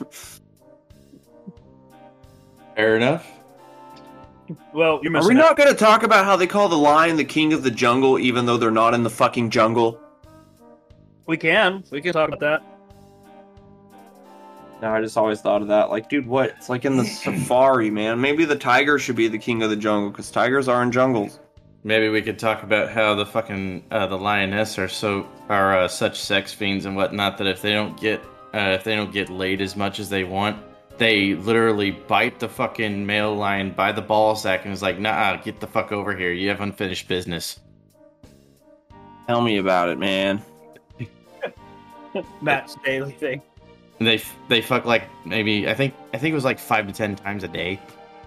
[2.77, 3.27] Fair enough.
[4.73, 5.39] Well, you're Are we out.
[5.39, 8.19] not going to talk about how they call the lion the king of the jungle,
[8.19, 10.01] even though they're not in the fucking jungle?
[11.27, 11.85] We can.
[11.91, 12.63] We can talk about that.
[14.83, 15.91] No, I just always thought of that.
[15.91, 16.51] Like, dude, what?
[16.51, 18.21] It's like in the safari, man.
[18.21, 21.39] Maybe the tiger should be the king of the jungle because tigers are in jungles.
[21.85, 25.89] Maybe we could talk about how the fucking uh, the lioness are so are uh,
[25.89, 28.21] such sex fiends and whatnot that if they don't get
[28.55, 30.61] uh, if they don't get laid as much as they want,
[30.99, 35.37] they literally bite the fucking male lion by the ball sack and is like, "Nah,
[35.37, 36.33] get the fuck over here.
[36.33, 37.61] You have unfinished business."
[39.29, 40.43] Tell me about it, man.
[42.43, 43.43] Matt's daily thing.
[44.03, 46.93] And they they fuck like maybe I think I think it was like five to
[46.93, 47.79] ten times a day.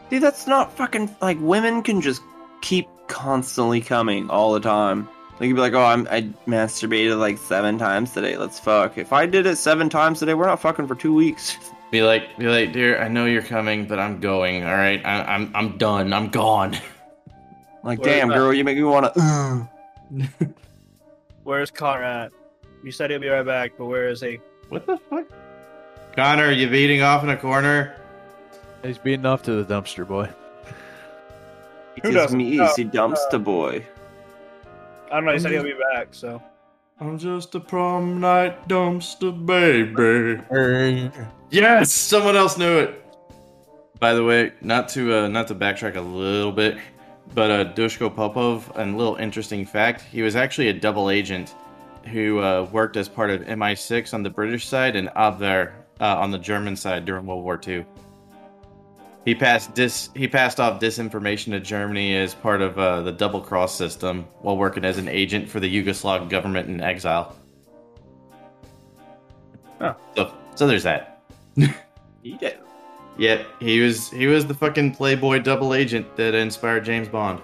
[0.09, 2.21] Dude, that's not fucking like women can just
[2.61, 5.09] keep constantly coming all the time.
[5.33, 8.37] Like you'd be like, oh, I'm, I masturbated like seven times today.
[8.37, 8.97] Let's fuck.
[8.97, 11.57] If I did it seven times today, we're not fucking for two weeks.
[11.91, 14.63] Be like, be like, dear, I know you're coming, but I'm going.
[14.63, 16.13] All right, I, I'm, I'm done.
[16.13, 16.75] I'm gone.
[17.83, 18.35] Like, Where's damn, that?
[18.35, 19.11] girl, you make me wanna.
[19.15, 19.65] Uh.
[21.43, 22.31] Where's Connor at?
[22.83, 24.39] You said he'll be right back, but where is he?
[24.69, 25.25] What the fuck?
[26.15, 27.95] Connor, you beating off in a corner?
[28.83, 30.29] He's beating off to the dumpster boy.
[31.97, 32.37] It is doesn't?
[32.37, 33.85] me, Oh, the dumpster boy.
[35.11, 35.33] I don't know.
[35.33, 36.41] He said he'll be back, so.
[37.01, 40.41] I'm just a prom night dumpster baby.
[41.49, 43.01] Yes, someone else knew it.
[43.99, 46.77] By the way, not to uh, not to backtrack a little bit,
[47.33, 51.53] but uh, Dushko Popov, a little interesting fact, he was actually a double agent
[52.05, 56.31] who uh, worked as part of MI6 on the British side and Abwehr uh, on
[56.31, 57.85] the German side during World War II.
[59.25, 63.41] He passed dis he passed off disinformation to Germany as part of uh, the double
[63.41, 67.35] cross system while working as an agent for the Yugoslav government in exile.
[69.81, 69.95] Oh.
[70.15, 71.23] So so there's that.
[72.21, 72.57] He did.
[73.17, 77.39] Yet he was he was the fucking playboy double agent that inspired James Bond.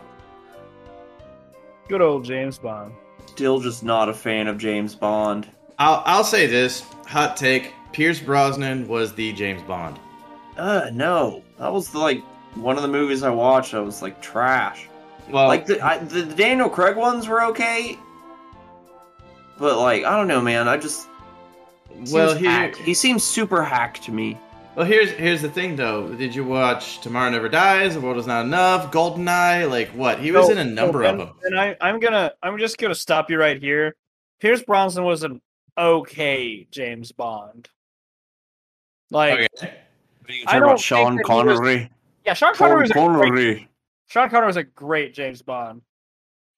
[1.88, 2.94] Good old James Bond.
[3.28, 5.48] Still just not a fan of James Bond.
[5.80, 10.00] I'll I'll say this hot take: Pierce Brosnan was the James Bond.
[10.58, 11.44] Uh, no.
[11.60, 12.22] That was like
[12.56, 13.74] one of the movies I watched.
[13.74, 14.88] I was like trash.
[15.30, 17.98] Well, like the, I, the Daniel Craig ones were okay,
[19.58, 20.68] but like I don't know, man.
[20.68, 21.08] I just
[22.12, 24.38] well here he seems super hacked to me.
[24.76, 26.10] well here's here's the thing though.
[26.10, 27.94] Did you watch Tomorrow Never Dies?
[27.94, 28.92] The World Is Not Enough?
[28.92, 29.70] Goldeneye?
[29.70, 30.20] Like what?
[30.20, 31.30] He was So- in a number so of them.
[31.44, 33.96] And I, I'm gonna, I'm just gonna stop you right here.
[34.42, 35.40] Pierce Brosnan was an
[35.78, 37.70] okay James Bond.
[39.12, 39.74] Like, Okay.
[40.30, 41.90] You I don't Sean think that was- Connery.
[42.26, 43.70] yeah, Sean Connery Sean was a great, Connery.
[44.08, 45.82] Sean Connery was a great James Bond.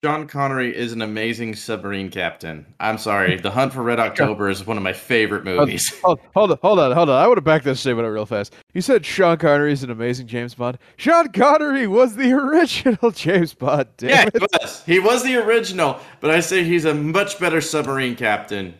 [0.03, 2.65] Sean Connery is an amazing submarine captain.
[2.79, 5.89] I'm sorry, The Hunt for Red October is one of my favorite movies.
[6.03, 7.15] Hold, hold on, hold on, hold on.
[7.23, 8.53] I want to back this statement up real fast.
[8.73, 10.77] You said Sean Connery is an amazing James Bond.
[10.97, 13.87] Sean Connery was the original James Bond.
[13.97, 14.33] Damn yeah, it.
[14.33, 14.83] he was.
[14.85, 18.73] He was the original, but I say he's a much better submarine captain.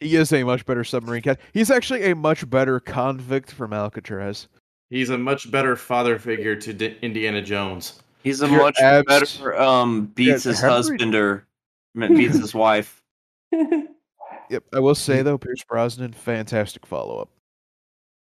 [0.00, 1.40] He is a much better submarine cat.
[1.52, 4.48] He's actually a much better convict from Alcatraz.
[4.90, 8.02] He's a much better father figure to D- Indiana Jones.
[8.22, 11.46] He's a Your much abs- better um beats Yeah, his Henry- husband or
[11.94, 13.02] beats his wife.
[14.50, 14.64] Yep.
[14.74, 17.30] I will say though, Pierce Brosnan, fantastic follow up.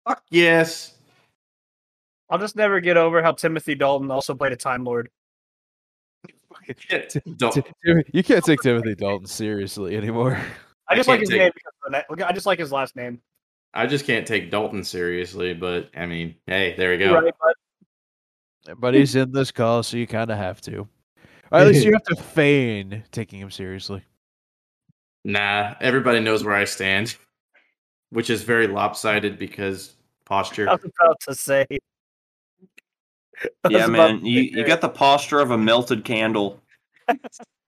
[0.06, 0.94] Fuck yes.
[2.28, 5.08] I'll just never get over how Timothy Dalton also played a Time Lord.
[7.38, 7.56] Don't.
[8.12, 10.38] You can't take Timothy Dalton seriously anymore.
[10.90, 11.72] I I just like his take- name because
[12.10, 13.20] of the I just like his last name.
[13.72, 17.14] I just can't take Dalton seriously, but I mean, hey, there we go.
[17.14, 17.32] Right,
[18.66, 20.88] but But he's in this call, so you kind of have to.
[21.52, 24.02] Or at least you have to feign taking him seriously.
[25.24, 27.16] Nah, everybody knows where I stand,
[28.10, 30.68] which is very lopsided because posture.
[30.68, 31.66] I was about to say.
[33.70, 34.22] Yeah, man.
[34.22, 36.60] You say you got the posture of a melted candle.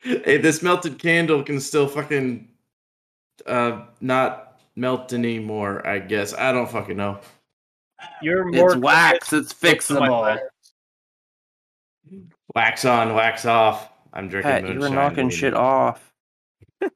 [0.00, 2.48] hey, this melted candle can still fucking
[3.46, 5.86] uh not melt anymore.
[5.86, 7.20] I guess I don't fucking know.
[8.22, 9.32] You're more It's wax.
[9.32, 10.38] It's convinced of my fixable.
[12.54, 13.90] Wax on, wax off.
[14.12, 15.58] I'm drinking Pat, you were knocking shit me.
[15.58, 16.12] off.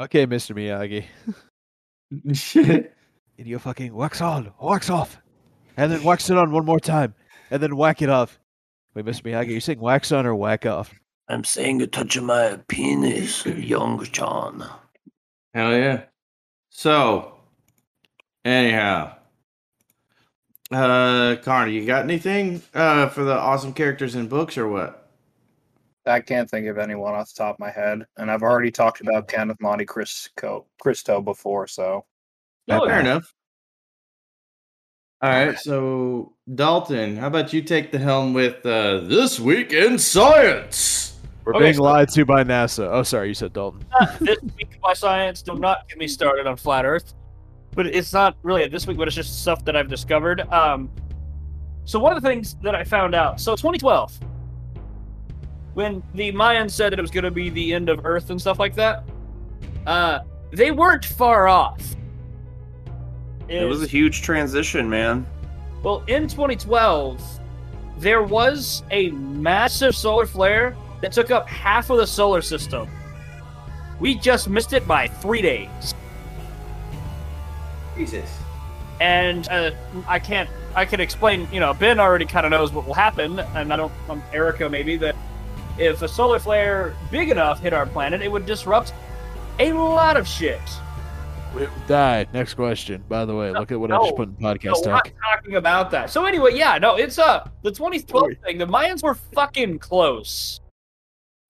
[0.00, 0.56] Okay, Mr.
[0.56, 1.04] Miyagi.
[2.34, 2.92] Shit.
[3.38, 5.20] And you fucking wax on, wax off,
[5.76, 7.14] and then wax it on one more time,
[7.50, 8.40] and then whack it off.
[8.94, 9.22] Wait, Mr.
[9.22, 10.92] Miyagi, you saying wax on or whack off?
[11.28, 14.68] I'm saying a touch of my penis, young John.
[15.54, 16.02] Hell yeah.
[16.70, 17.34] So,
[18.44, 19.14] anyhow,
[20.70, 25.10] uh, Connor, you got anything uh for the awesome characters in books or what?
[26.04, 29.00] I can't think of anyone off the top of my head, and I've already talked
[29.00, 32.04] about Count of Monte Cristo, Cristo before, so
[32.68, 33.00] Oh, Fair yeah.
[33.00, 33.34] enough.
[35.20, 39.98] All right, so Dalton, how about you take the helm with uh, this week in
[39.98, 41.11] science?
[41.44, 42.88] We're Okay, being so- lied to by NASA.
[42.90, 43.84] Oh, sorry, you said Dalton.
[44.20, 47.14] this week by science do not get me started on flat earth
[47.74, 50.90] but it's not really this week but it's just stuff that i've discovered um
[51.84, 54.18] so one of the things that i found out so 2012
[55.74, 58.38] when the mayans said that it was going to be the end of earth and
[58.40, 59.04] stuff like that
[59.86, 60.18] uh
[60.50, 61.80] they weren't far off
[63.48, 65.26] It was a huge transition, man.
[65.82, 67.20] well, in 2012,
[67.98, 72.88] there was a massive solar flare that took up half of the solar system.
[74.00, 75.94] We just missed it by three days.
[77.96, 78.30] Jesus.
[79.00, 79.72] And uh,
[80.08, 83.40] I can't, I can explain, you know, Ben already kind of knows what will happen,
[83.40, 85.16] and I don't, um, Erica maybe, that
[85.78, 88.94] if a solar flare big enough hit our planet, it would disrupt
[89.58, 90.60] a lot of shit.
[91.54, 92.26] We would die.
[92.32, 93.04] Next question.
[93.08, 95.12] By the way, look at what I no, just put in podcast we're not talk.
[95.22, 96.08] talking about that.
[96.10, 98.42] So anyway, yeah, no, it's uh the 2012 Wait.
[98.42, 98.58] thing.
[98.58, 100.61] The Mayans were fucking close.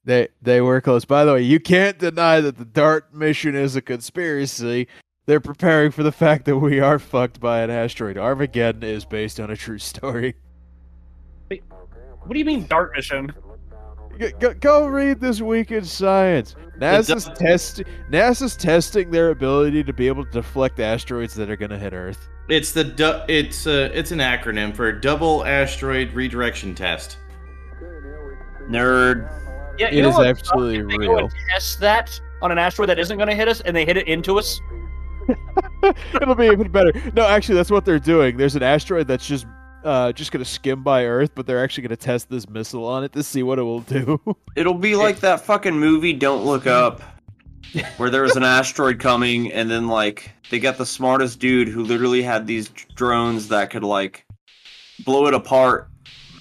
[0.04, 1.04] They they were close.
[1.04, 4.88] By the way, you can't deny that the DART mission is a conspiracy.
[5.26, 8.18] They're preparing for the fact that we are fucked by an asteroid.
[8.18, 10.34] Armageddon is based on a true story.
[11.48, 13.32] What do you mean Dart mission?
[14.18, 16.54] G- Go, go read this week in science.
[16.78, 21.56] NASA's du- test NASA's testing their ability to be able to deflect asteroids that are
[21.56, 22.28] going to hit Earth.
[22.48, 27.16] It's the du- it's uh, it's an acronym for Double Asteroid Redirection Test.
[28.68, 29.28] Nerd.
[29.78, 30.26] Yeah, It you know is what?
[30.26, 31.12] absolutely they real.
[31.12, 33.84] go and test that on an asteroid that isn't going to hit us, and they
[33.84, 34.60] hit it into us.
[36.14, 36.92] It'll be even better.
[37.14, 38.36] No, actually, that's what they're doing.
[38.36, 39.46] There's an asteroid that's just
[39.84, 42.84] uh, just going to skim by Earth, but they're actually going to test this missile
[42.86, 44.20] on it to see what it will do.
[44.56, 47.00] It'll be like that fucking movie Don't Look Up,
[47.96, 51.82] where there was an asteroid coming, and then like they got the smartest dude who
[51.82, 54.26] literally had these drones that could like
[55.04, 55.88] blow it apart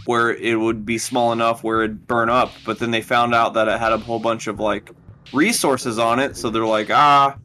[0.06, 3.54] where it would be small enough where it'd burn up, but then they found out
[3.54, 4.90] that it had a whole bunch of like
[5.34, 7.36] resources on it, so they're like, ah,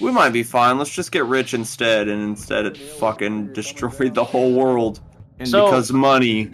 [0.00, 0.78] we might be fine.
[0.78, 5.00] Let's just get rich instead, and instead it fucking destroyed the whole world.
[5.38, 6.50] And So- because money,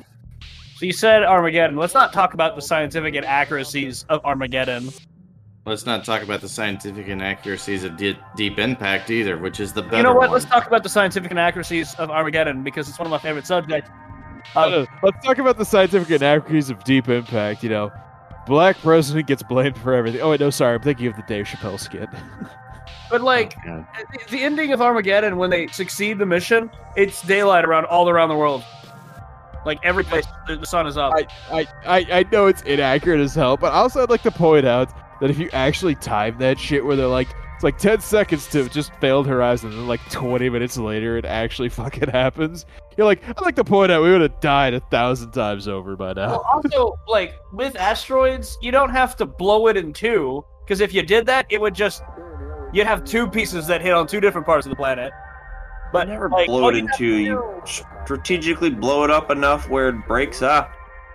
[0.77, 1.77] So you said Armageddon.
[1.77, 4.91] Let's not talk about the scientific inaccuracies of Armageddon.
[5.67, 9.83] Let's not talk about the scientific inaccuracies of Deep, deep Impact either, which is the
[9.83, 10.23] better you know what?
[10.23, 10.31] one.
[10.33, 13.89] Let's talk about the scientific inaccuracies of Armageddon because it's one of my favorite subjects.
[14.55, 17.63] Uh, Let's talk about the scientific inaccuracies of Deep Impact.
[17.63, 17.93] You know,
[18.47, 20.21] black president gets blamed for everything.
[20.21, 22.09] Oh wait, no, sorry, I'm thinking of the Dave Chappelle skit.
[23.11, 23.87] But like God.
[24.13, 28.31] the- the ending of Armageddon, when they succeed the mission, it's daylight around all around
[28.31, 28.65] the world.
[29.65, 31.13] Like every place, the the sun is up.
[31.15, 34.67] I, I, I, I know it's inaccurate as hell, but also I'd like to point
[34.67, 34.91] out
[35.21, 38.69] that if you actually time that shit where they're like, it's like 10 seconds to
[38.69, 43.27] just failed horizon, and then like 20 minutes later it actually fucking happens, you're like,
[43.29, 46.29] I'd like to point out we would have died a thousand times over by now.
[46.29, 50.95] Well, also, like with asteroids, you don't have to blow it in two because if
[50.95, 52.03] you did that, it would just
[52.73, 55.13] you'd have two pieces that hit on two different parts of the planet.
[55.93, 57.19] But never like, blow it in two.
[57.19, 60.73] You strategically blow it up enough where it breaks up.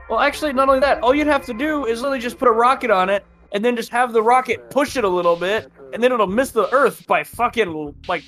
[0.10, 2.52] Well, actually, not only that, all you'd have to do is literally just put a
[2.52, 6.04] rocket on it, and then just have the rocket push it a little bit, and
[6.04, 8.24] then it'll miss the Earth by fucking like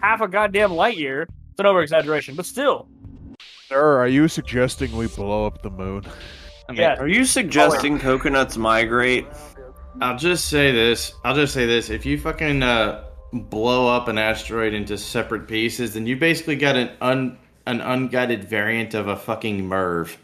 [0.00, 1.22] half a goddamn light year.
[1.22, 2.88] It's an over exaggeration, but still.
[3.68, 6.04] Sir, are you suggesting we blow up the moon?
[6.72, 6.94] Yeah.
[6.94, 9.26] Are you suggesting coconuts migrate?
[10.00, 11.12] I'll just say this.
[11.24, 11.90] I'll just say this.
[11.90, 16.76] If you fucking uh, blow up an asteroid into separate pieces, then you basically got
[16.76, 20.16] an un an unguided variant of a fucking MIRV,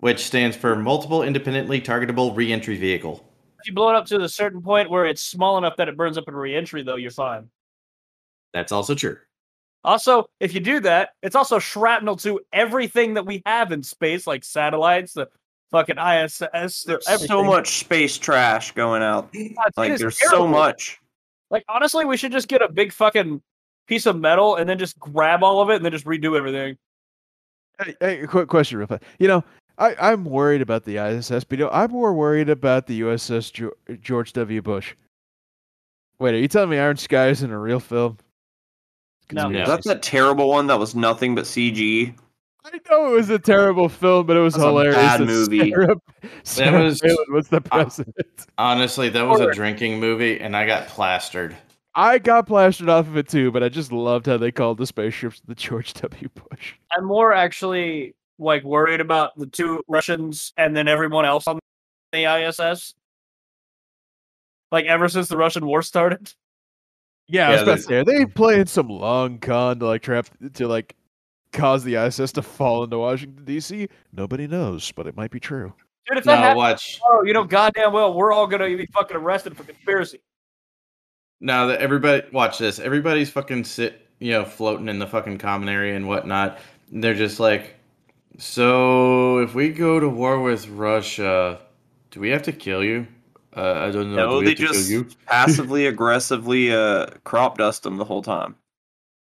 [0.00, 3.24] which stands for Multiple Independently Targetable Reentry Vehicle.
[3.64, 5.96] If you blow it up to a certain point where it's small enough that it
[5.96, 7.48] burns up in reentry, though, you're fine.
[8.52, 9.16] That's also true.
[9.82, 14.26] Also, if you do that, it's also shrapnel to everything that we have in space,
[14.26, 15.30] like satellites, the
[15.70, 16.38] fucking ISS,
[16.82, 19.32] the, There's so much space trash going out.
[19.32, 20.38] God, Like there's terrible.
[20.44, 21.00] so much.
[21.50, 23.40] Like honestly, we should just get a big fucking
[23.88, 26.76] piece of metal and then just grab all of it and then just redo everything.
[27.82, 29.04] Hey, hey, quick question, real fast.
[29.18, 29.42] You know,
[29.78, 33.72] I, I'm worried about the ISS, but you know, I'm more worried about the USS
[34.00, 34.62] George W.
[34.62, 34.94] Bush.
[36.18, 38.18] Wait, are you telling me Iron Sky isn't a real film?
[39.32, 39.48] No.
[39.50, 39.64] Yeah.
[39.64, 42.14] That's that terrible one that was nothing but CG.
[42.66, 44.96] I know it was a terrible film, but it was That's a hilarious.
[44.96, 45.70] bad that movie.
[45.70, 45.96] Sarah,
[46.44, 48.16] Sarah was- uh, Palin was the president.
[48.56, 51.56] Honestly, that was a drinking movie, and I got plastered.
[51.96, 54.86] I got plastered off of it too, but I just loved how they called the
[54.86, 56.28] spaceships the George W.
[56.50, 56.74] Bush.
[56.96, 61.58] I'm more actually like worried about the two Russians and then everyone else on
[62.12, 62.94] the ISS.
[64.72, 66.32] Like ever since the Russian war started.
[67.28, 70.26] Yeah, I was Yeah, about to say, they playing some long con to like trap
[70.54, 70.96] to like
[71.52, 73.88] cause the ISS to fall into Washington D.C.?
[74.12, 75.72] Nobody knows, but it might be true.
[76.06, 76.96] Dude, if that No, happens watch.
[76.96, 80.20] tomorrow, you know goddamn well we're all gonna be fucking arrested for conspiracy.
[81.40, 85.68] Now that everybody watch this, everybody's fucking sit, you know, floating in the fucking common
[85.68, 86.58] area and whatnot.
[86.90, 87.74] And they're just like,
[88.38, 91.60] so if we go to war with Russia,
[92.10, 93.06] do we have to kill you?
[93.56, 94.26] Uh, I don't know.
[94.26, 95.08] do No, we they have to kill just you?
[95.26, 98.56] passively aggressively uh, crop dust them the whole time.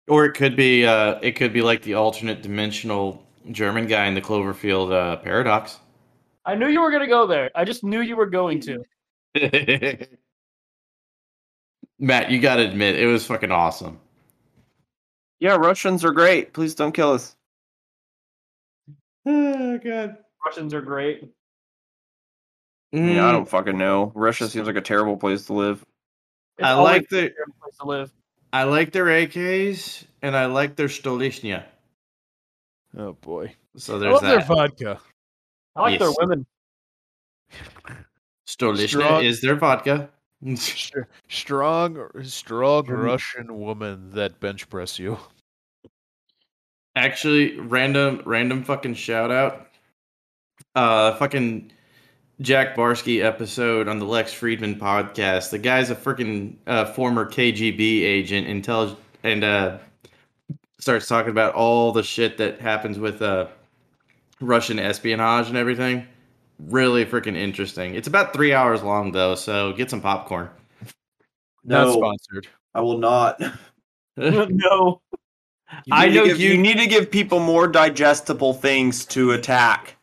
[0.08, 4.14] Or it could be, uh, it could be like the alternate dimensional German guy in
[4.14, 5.80] the Cloverfield uh, paradox.
[6.46, 7.50] I knew you were gonna go there.
[7.56, 8.86] I just knew you were going to.
[12.00, 14.00] Matt, you gotta admit, it was fucking awesome.
[15.40, 16.54] Yeah, Russians are great.
[16.54, 17.36] Please don't kill us.
[19.26, 20.18] Oh god.
[20.46, 21.24] Russians are great.
[22.94, 24.12] I mean, I Mm, don't fucking know.
[24.16, 25.86] Russia seems like a terrible place to live.
[26.58, 28.12] It's I like the place to live.
[28.52, 31.64] I like their AKs and I like their Stolichnaya.
[32.98, 33.56] Oh boy.
[33.78, 35.00] So I there's love their vodka.
[35.76, 36.46] I like their women.
[38.48, 40.10] Stolichnaya Strong- is their vodka.
[41.30, 42.88] Strong, strong.
[42.88, 45.18] Russian woman that bench press you.
[46.96, 49.68] Actually, random random fucking shout out.
[50.76, 51.72] Uh fucking
[52.42, 55.52] Jack Barsky episode on the Lex Fridman podcast.
[55.52, 59.78] The guy's a freaking uh, former KGB agent and and uh
[60.80, 63.48] starts talking about all the shit that happens with uh
[64.40, 66.08] Russian espionage and everything.
[66.60, 67.96] Really freaking interesting.
[67.96, 70.50] It's about three hours long though, so get some popcorn.
[71.64, 72.48] Not sponsored.
[72.74, 73.40] I will not.
[74.18, 75.02] no.
[75.92, 79.98] I know give, you- you need to give people more digestible things to attack.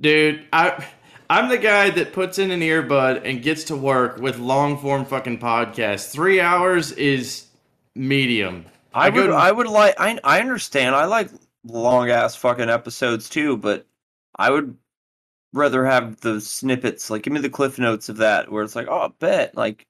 [0.00, 0.84] Dude, I
[1.30, 5.04] I'm the guy that puts in an earbud and gets to work with long form
[5.04, 6.10] fucking podcasts.
[6.12, 7.46] Three hours is
[7.94, 8.66] medium.
[8.94, 10.94] I, I would to- I would like I I understand.
[10.94, 11.28] I like
[11.64, 13.86] long ass fucking episodes too, but
[14.36, 14.76] I would
[15.52, 17.08] rather have the snippets.
[17.10, 19.86] Like give me the cliff notes of that where it's like, oh I bet like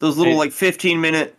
[0.00, 0.38] those little Hey.
[0.38, 1.34] like 15 minute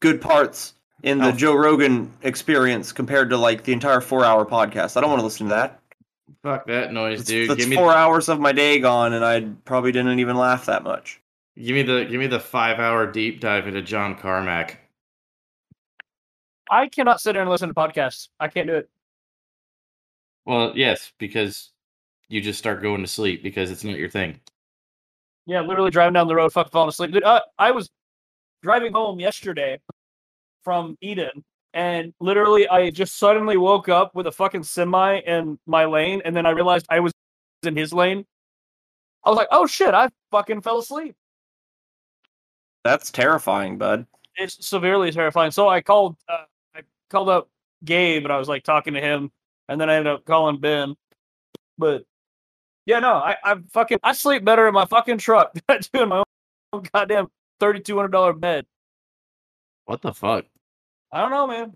[0.00, 1.32] good parts in the Oh.
[1.32, 4.96] Joe Rogan experience compared to like the entire four hour podcast.
[4.96, 5.80] I don't want to listen to that.
[6.42, 7.50] Fuck that noise, That's, dude.
[7.50, 10.66] that's give me four hours of my day gone and I probably didn't even laugh
[10.66, 11.20] that much.
[11.56, 14.78] give me the give me the five hour deep dive into John Carmack.
[16.70, 18.28] I cannot sit there and listen to podcasts.
[18.40, 18.88] I can't do it.
[20.46, 21.70] Well, yes, because
[22.28, 24.40] you just start going to sleep because it's not your thing.
[25.46, 27.12] Yeah, literally driving down the road, fucking falling asleep.
[27.12, 27.88] Dude, uh, I was
[28.62, 29.78] driving home yesterday
[30.66, 31.44] from Eden,
[31.74, 36.34] and literally, I just suddenly woke up with a fucking semi in my lane, and
[36.34, 37.12] then I realized I was
[37.62, 38.26] in his lane.
[39.22, 41.14] I was like, "Oh shit!" I fucking fell asleep.
[42.82, 44.06] That's terrifying, bud.
[44.34, 45.52] It's severely terrifying.
[45.52, 47.48] So I called, uh, I called up
[47.84, 49.30] Gabe, and I was like talking to him,
[49.68, 50.96] and then I ended up calling Ben.
[51.78, 52.02] But
[52.86, 56.02] yeah, no, I, I fucking I sleep better in my fucking truck than I do
[56.02, 56.24] in my
[56.72, 57.28] own goddamn
[57.60, 58.66] thirty two hundred dollar bed.
[59.84, 60.46] What the fuck?
[61.12, 61.72] I don't know, man.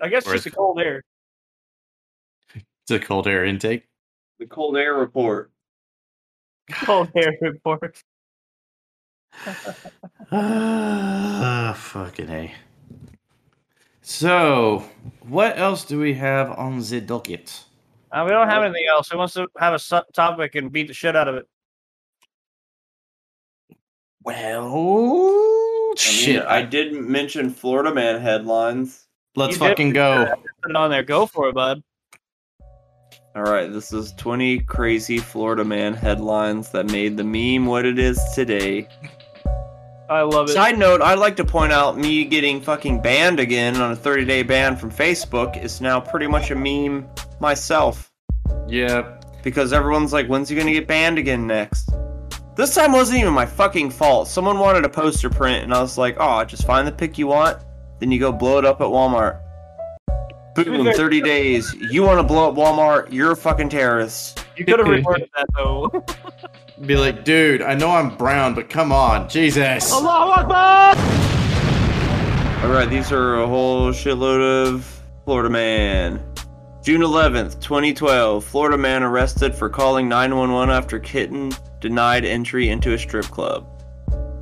[0.00, 1.02] I guess Or just the cold air.
[2.82, 3.86] It's a cold air intake.
[4.38, 5.52] The cold air report.
[6.84, 8.02] Cold air report.
[10.32, 12.54] Ah, fucking a.
[14.02, 14.84] So,
[15.20, 17.64] what else do we have on the docket?
[18.12, 19.08] Uh, we don't have anything else.
[19.08, 21.46] Who wants to have a su- topic and beat the shit out of it?
[24.22, 24.70] Well,
[26.00, 26.44] shit.
[26.44, 29.06] I did mention Florida man headlines.
[29.36, 30.34] let's You did- fucking go.
[30.62, 31.02] Put it on there.
[31.02, 31.82] Go for it, bud.
[33.36, 37.98] All right, this is 20 crazy Florida man headlines that made the meme what it
[37.98, 38.88] is today.
[40.08, 40.54] I love it.
[40.54, 44.24] Side note, I'd like to point out me getting fucking banned again on a 30
[44.24, 47.06] day ban from Facebook is now pretty much a meme
[47.38, 48.10] myself
[48.66, 49.20] Yeah.
[49.44, 51.90] because everyone's like, when's he gonna get banned again next?
[52.60, 54.28] This time wasn't even my fucking fault.
[54.28, 57.26] Someone wanted a poster print, and I was like, oh, just find the pic you
[57.26, 57.56] want,
[58.00, 59.40] then you go blow it up at Walmart.
[60.54, 61.72] Boom, 30 days.
[61.72, 63.10] You want to blow up Walmart?
[63.10, 64.44] You're a fucking terrorist.
[64.58, 66.04] You could have reported that though.
[66.84, 69.90] Be like, dude, I know I'm brown, but come on, Jesus.
[69.90, 70.96] Allahu Akbar!
[72.62, 76.22] All right, these are a whole shitload of Florida man.
[76.82, 78.44] June 11th, 2012.
[78.44, 83.66] Florida man arrested for calling 911 after kitten denied entry into a strip club.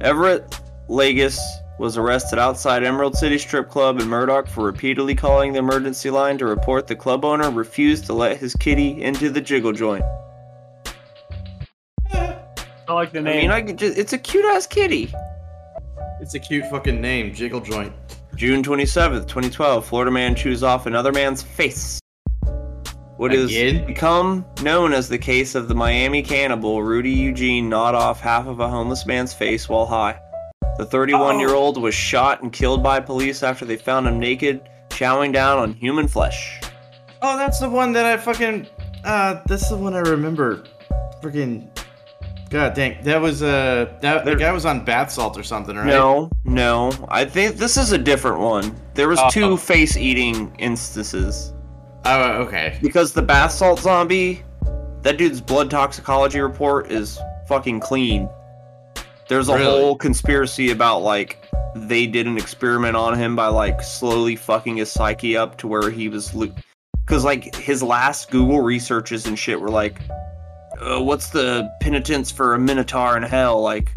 [0.01, 1.39] Everett Lagos
[1.79, 6.37] was arrested outside Emerald City Strip Club in Murdock for repeatedly calling the emergency line
[6.39, 10.05] to report the club owner refused to let his kitty into the jiggle joint.
[12.13, 13.37] I like the I name.
[13.43, 15.13] mean, I could just, it's a cute ass kitty.
[16.21, 17.93] It's a cute fucking name, Jiggle Joint.
[18.35, 22.01] June 27th, 2012, Florida man chews off another man's face.
[23.19, 23.85] What has Again?
[23.85, 28.61] become known as the case of the Miami cannibal, Rudy Eugene gnawed off half of
[28.61, 30.19] a homeless man's face while high.
[30.79, 34.61] The 31 year old was shot and killed by police after they found him naked,
[34.91, 36.61] chowing down on human flesh.
[37.21, 38.69] Oh, that's the one that I fucking.
[39.05, 40.63] Uh, that's the one I remember.
[41.21, 41.69] Freaking.
[42.51, 45.85] God dang, that was uh, that the guy was on bath salt or something, right?
[45.87, 46.93] No, no.
[47.09, 48.75] I think this is a different one.
[48.95, 49.29] There was Oh.
[49.31, 51.53] two face eating instances.
[52.05, 52.79] Oh, okay.
[52.81, 54.43] Because the bath salt zombie,
[55.03, 57.19] that dude's blood toxicology report is
[57.49, 58.29] fucking clean.
[59.29, 59.65] There's a Really?
[59.65, 61.45] whole conspiracy about like
[61.77, 65.91] they did an experiment on him by like slowly fucking his psyche up to where
[65.91, 66.31] he was
[67.05, 70.01] because like his last Google researches and shit were like
[70.81, 73.61] uh, what's the penitence for a minotaur in hell?
[73.61, 73.91] Like,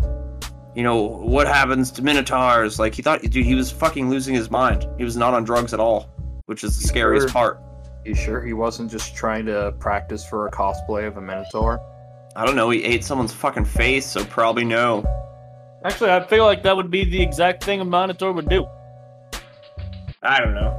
[0.75, 2.79] you know, what happens to minotaurs?
[2.79, 4.87] Like, he thought, dude, he was fucking losing his mind.
[4.97, 6.09] He was not on drugs at all,
[6.47, 7.33] which is the scariest Sure.
[7.33, 7.61] part.
[8.03, 11.79] You sure he wasn't just trying to practice for a cosplay of a Minotaur?
[12.35, 12.69] I don't know.
[12.71, 15.05] He ate someone's fucking face, so probably no.
[15.83, 18.67] Actually, I feel like that would be the exact thing a monitor would do.
[20.23, 20.71] I don't know.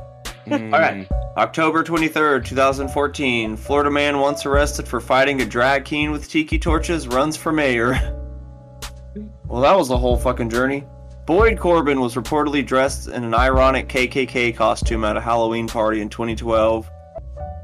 [0.46, 0.74] Hmm.
[0.74, 1.08] All right.
[1.36, 3.56] October 23rd, 2014.
[3.56, 7.92] Florida man once arrested for fighting a drag queen with tiki torches runs for mayor.
[9.46, 10.84] well, that was a whole fucking journey.
[11.24, 16.08] Boyd Corbin was reportedly dressed in an ironic KKK costume at a Halloween party in
[16.08, 16.90] 2012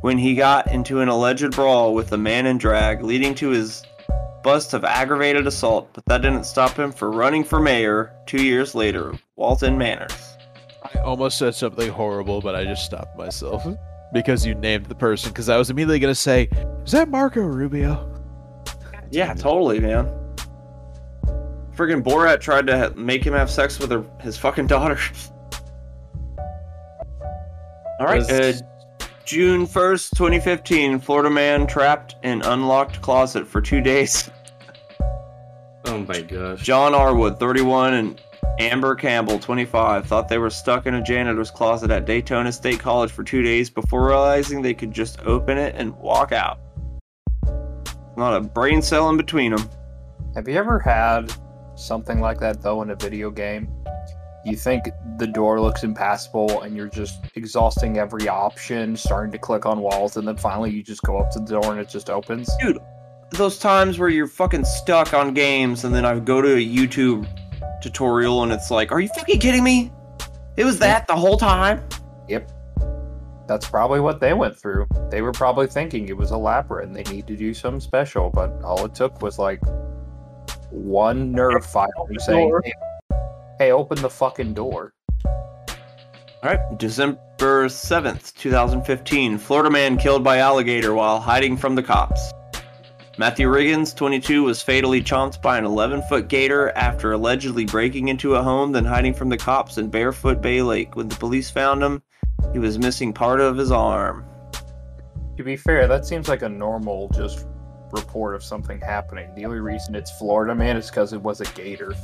[0.00, 3.82] when he got into an alleged brawl with a man in drag, leading to his
[4.42, 8.74] bust of aggravated assault, but that didn't stop him from running for mayor two years
[8.74, 9.12] later.
[9.36, 10.36] Wilton Manors.
[10.82, 13.66] I almost said something horrible, but I just stopped myself
[14.12, 15.30] because you named the person.
[15.30, 16.48] Because I was immediately gonna say,
[16.84, 18.14] "Is that Marco Rubio?"
[19.10, 20.06] Yeah, totally, man.
[21.74, 24.98] Friggin' Borat tried to ha- make him have sex with her, his fucking daughter.
[28.00, 28.52] All right, uh,
[29.28, 34.30] June 1st, 2015, Florida man trapped in unlocked closet for two days.
[35.84, 36.62] Oh my gosh.
[36.62, 38.22] John Arwood, 31, and
[38.58, 43.10] Amber Campbell, 25, thought they were stuck in a janitor's closet at Daytona State College
[43.10, 46.58] for two days before realizing they could just open it and walk out.
[48.16, 49.68] Not a brain cell in between them.
[50.36, 51.30] Have you ever had
[51.74, 53.68] something like that though in a video game?
[54.48, 54.88] You think
[55.18, 60.16] the door looks impassable and you're just exhausting every option, starting to click on walls,
[60.16, 62.50] and then finally you just go up to the door and it just opens?
[62.60, 62.78] dude
[63.32, 67.28] those times where you're fucking stuck on games and then i go to a youtube
[67.82, 69.92] tutorial and it's like are you fucking kidding me
[70.56, 71.86] it was that the whole time
[72.28, 72.52] Yep.
[73.46, 74.86] That's probably what they went through.
[75.10, 78.62] They were probably thinking it was elaborate and they need to do something special, but
[78.62, 79.60] all it took was like
[80.70, 82.72] one nerve file saying, hey,
[83.58, 84.92] hey, open the fucking door.
[85.24, 92.32] all right december 7th 2015 florida man killed by alligator while hiding from the cops
[93.18, 98.36] matthew riggins 22 was fatally chomped by an 11 foot gator after allegedly breaking into
[98.36, 101.82] a home then hiding from the cops in barefoot bay lake when the police found
[101.82, 102.00] him
[102.52, 104.24] he was missing part of his arm
[105.36, 107.46] To be fair, that seems like a normal just
[107.92, 109.32] report of something happening.
[109.36, 111.94] The only reason it's Florida man is because it was a gator.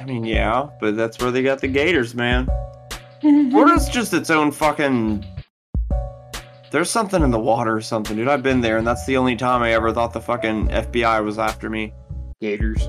[0.00, 2.48] I mean, yeah, but that's where they got the Gators, man.
[3.20, 5.26] Florida's just its own fucking.
[6.70, 8.28] There's something in the water or something, dude.
[8.28, 11.38] I've been there, and that's the only time I ever thought the fucking FBI was
[11.38, 11.92] after me.
[12.40, 12.88] Gators.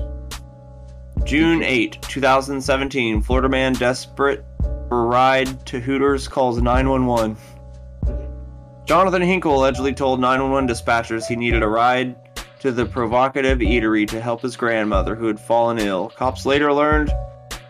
[1.24, 3.20] June 8, 2017.
[3.20, 4.44] Florida man desperate
[4.88, 7.36] for ride to Hooters calls 911.
[8.86, 12.16] Jonathan Hinkle allegedly told 911 dispatchers he needed a ride
[12.62, 16.10] to the provocative eatery to help his grandmother, who had fallen ill.
[16.10, 17.10] Cops later learned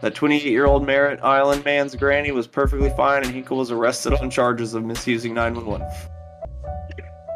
[0.03, 4.13] that 28 year old Merritt Island man's granny was perfectly fine, and Hinkle was arrested
[4.15, 5.87] on charges of misusing 911.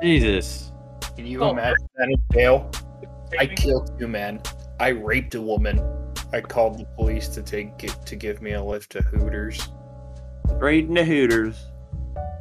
[0.02, 0.70] Jesus.
[1.16, 1.50] Can you Oh.
[1.50, 2.70] imagine that in jail?
[3.38, 4.40] I killed two men.
[4.78, 5.80] I raped a woman.
[6.34, 9.66] I called the police to take to give me a lift to Hooters.
[10.58, 11.66] Raiding the Hooters.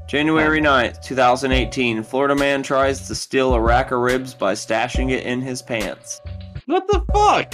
[0.07, 2.03] January 9th, 2018.
[2.03, 6.21] Florida man tries to steal a rack of ribs by stashing it in his pants.
[6.67, 7.53] What the fuck?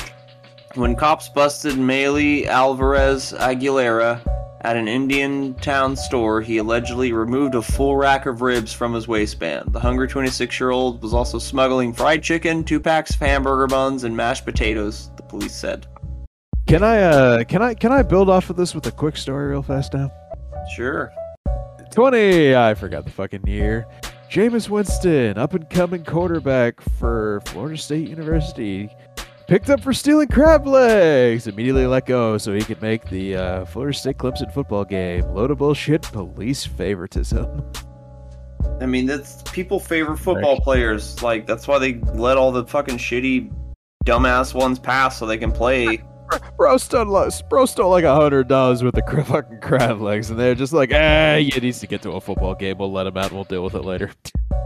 [0.75, 4.19] When cops busted Maley Alvarez Aguilera
[4.61, 9.07] at an Indian town store, he allegedly removed a full rack of ribs from his
[9.07, 9.71] waistband.
[9.71, 14.03] The hungry 26 year old was also smuggling fried chicken, two packs of hamburger buns,
[14.03, 15.87] and mashed potatoes, the police said.
[16.67, 19.49] Can I uh can I can I build off of this with a quick story
[19.49, 20.11] real fast now?
[20.75, 21.11] Sure.
[21.91, 23.85] 20 I forgot the fucking year.
[24.29, 28.89] Jameis Winston, up and coming quarterback for Florida State University,
[29.47, 31.47] picked up for stealing crab legs.
[31.47, 35.25] Immediately let go so he could make the uh, Florida State Clemson football game.
[35.33, 37.61] Load of bullshit, police favoritism.
[38.79, 41.21] I mean, that's people favor football players.
[41.21, 43.53] Like, that's why they let all the fucking shitty,
[44.05, 46.01] dumbass ones pass so they can play.
[46.57, 50.29] Bro stole, like- bro stole like a hundred dollars worth of cra- fucking crab legs,
[50.29, 52.77] and they're just like, ah, he needs to get to a football game.
[52.77, 53.25] We'll let him out.
[53.25, 54.11] and We'll deal with it later.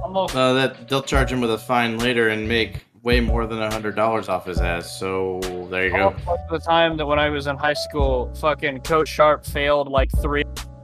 [0.05, 3.72] Uh, that they'll charge him with a fine later and make way more than a
[3.72, 4.99] hundred dollars off his ass.
[4.99, 5.39] So
[5.70, 6.16] there you go.
[6.49, 10.43] The time that when I was in high school, fucking Coach Sharp failed like three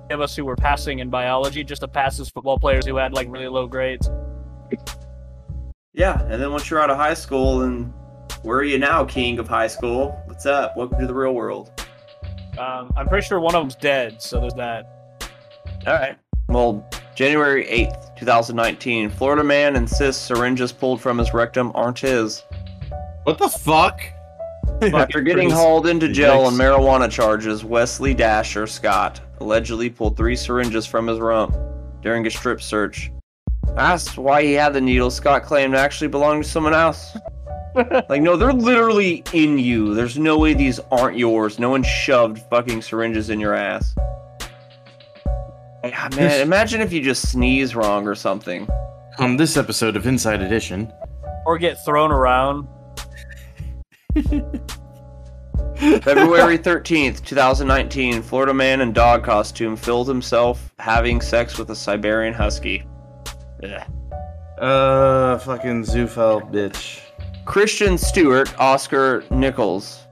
[0.09, 3.13] of us who were passing in biology just to pass as football players who had
[3.13, 4.09] like really low grades.
[5.93, 7.93] Yeah, and then once you're out of high school, then
[8.43, 10.19] where are you now, king of high school?
[10.25, 10.75] What's up?
[10.75, 11.71] Welcome to the real world.
[12.57, 15.29] Um, I'm pretty sure one of them's dead, so there's that.
[15.85, 16.17] All right.
[16.47, 19.09] Well, January 8th, 2019.
[19.11, 22.43] Florida man insists syringes pulled from his rectum aren't his.
[23.23, 24.01] What the fuck?
[24.81, 30.87] After getting hauled into jail on marijuana charges, Wesley Dasher Scott allegedly pulled three syringes
[30.87, 31.55] from his rump
[32.01, 33.11] during a strip search.
[33.77, 37.15] Asked why he had the needles, Scott claimed it actually belonged to someone else.
[38.09, 39.93] Like, no, they're literally in you.
[39.93, 41.57] There's no way these aren't yours.
[41.59, 43.95] No one shoved fucking syringes in your ass.
[45.83, 48.67] Yeah, man, imagine if you just sneeze wrong or something.
[49.19, 50.91] On this episode of Inside Edition,
[51.45, 52.67] Or get thrown around.
[55.75, 62.33] February 13th, 2019, Florida man in dog costume filmed himself having sex with a Siberian
[62.33, 62.83] husky.
[63.63, 63.81] Ugh.
[64.59, 66.99] uh, fucking zoophile bitch.
[67.45, 70.05] Christian Stewart Oscar Nichols.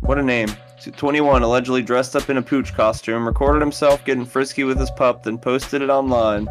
[0.00, 0.48] What a name.
[0.96, 5.22] 21 allegedly dressed up in a pooch costume, recorded himself getting frisky with his pup,
[5.22, 6.48] then posted it online.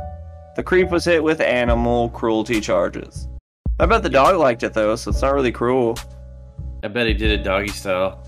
[0.55, 3.27] The creep was hit with animal cruelty charges.
[3.79, 5.97] I bet the dog liked it though, so it's not really cruel.
[6.83, 8.23] I bet he did it doggy style.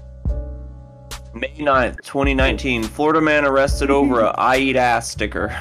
[1.35, 5.55] May 9th, 2019, Florida man arrested over a I eat ass sticker.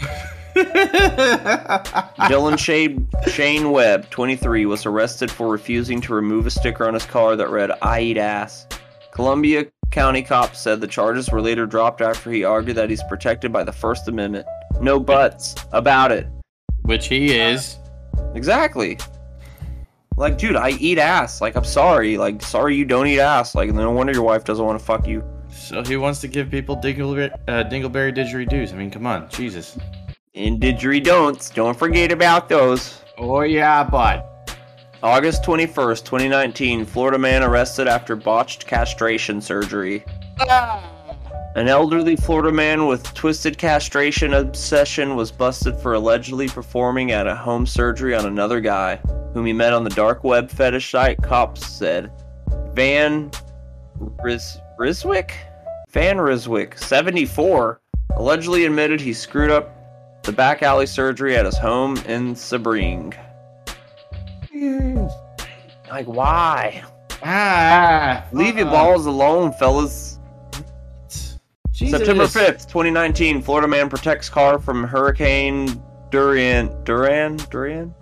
[2.28, 7.04] Dylan Shane, Shane Webb, 23, was arrested for refusing to remove a sticker on his
[7.04, 8.66] car that read, I eat ass.
[9.12, 13.52] Columbia County cops said the charges were later dropped after he argued that he's protected
[13.52, 14.46] by the First Amendment.
[14.80, 16.26] No buts about it.
[16.82, 17.78] Which he is.
[18.34, 18.98] Exactly.
[20.16, 21.40] Like, dude, I eat ass.
[21.40, 22.16] Like, I'm sorry.
[22.18, 23.54] Like, sorry you don't eat ass.
[23.54, 25.24] Like, no wonder your wife doesn't want to fuck you.
[25.50, 28.72] So he wants to give people Dingleberry, uh, Dingleberry didgeridoos.
[28.72, 29.78] I mean, come on, Jesus.
[30.36, 33.04] And didgeridon'ts, don't forget about those.
[33.18, 34.24] Oh yeah, bud.
[35.00, 40.04] August 21st, 2019, Florida man arrested after botched castration surgery.
[40.40, 40.90] Ah.
[41.54, 47.36] An elderly Florida man with twisted castration obsession was busted for allegedly performing at a
[47.36, 48.96] home surgery on another guy,
[49.34, 52.10] whom he met on the dark web fetish site, cops said.
[52.72, 53.30] Van
[54.24, 55.30] Riz- Riswick?
[55.90, 57.80] Van Riswick, 74,
[58.16, 59.83] allegedly admitted he screwed up
[60.24, 63.14] the back alley surgery at his home in Sebring.
[65.90, 66.82] Like, why?
[67.22, 70.18] Ah, Leave your uh, balls alone, fellas.
[71.72, 71.98] Jesus.
[71.98, 76.70] September 5th, 2019, Florida man protects car from Hurricane Durian.
[76.84, 77.36] Duran?
[77.50, 77.94] Durian?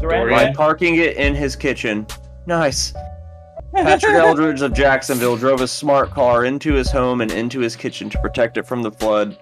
[0.00, 2.06] Duran, By parking it in his kitchen.
[2.46, 2.92] Nice.
[3.74, 8.08] Patrick Eldridge of Jacksonville drove a smart car into his home and into his kitchen
[8.10, 9.36] to protect it from the flood.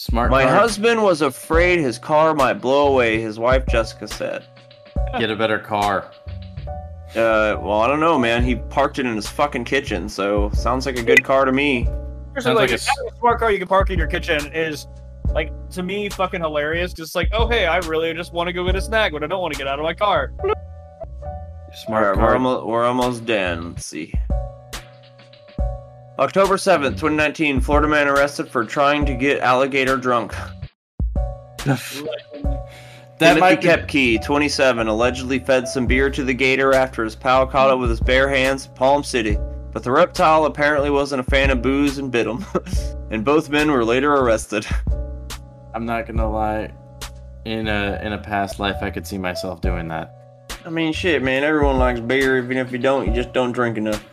[0.00, 0.30] Smart.
[0.30, 0.54] My car.
[0.54, 4.44] husband was afraid his car might blow away, his wife Jessica said.
[5.18, 6.12] Get a better car.
[7.16, 8.44] Uh, well, I don't know, man.
[8.44, 11.86] He parked it in his fucking kitchen, so sounds like a good car to me.
[11.86, 14.52] Seriously, Sounds like, like a s- a smart car you can park in your kitchen
[14.52, 14.86] is
[15.34, 16.92] like to me fucking hilarious.
[16.92, 19.26] Just like, oh hey, I really just want to go get a snack, but I
[19.26, 20.32] don't want to get out of my car.
[21.86, 22.34] Smart Alright, we're car.
[22.34, 23.70] almost, we're almost done.
[23.72, 24.14] Let's see.
[26.18, 30.34] October 7th, 2019, Florida man arrested for trying to get alligator drunk.
[31.64, 31.78] that
[33.20, 33.68] Timothy might be.
[33.68, 37.88] Kepke, 27, allegedly fed some beer to the gator after his pal caught it with
[37.88, 39.38] his bare hands Palm City.
[39.72, 42.44] But the reptile apparently wasn't a fan of booze and bit him.
[43.12, 44.66] and both men were later arrested.
[45.72, 46.72] I'm not gonna lie.
[47.44, 50.48] In a in a past life, I could see myself doing that.
[50.66, 51.44] I mean, shit, man.
[51.44, 52.38] Everyone likes beer.
[52.38, 54.04] Even if you don't, you just don't drink enough.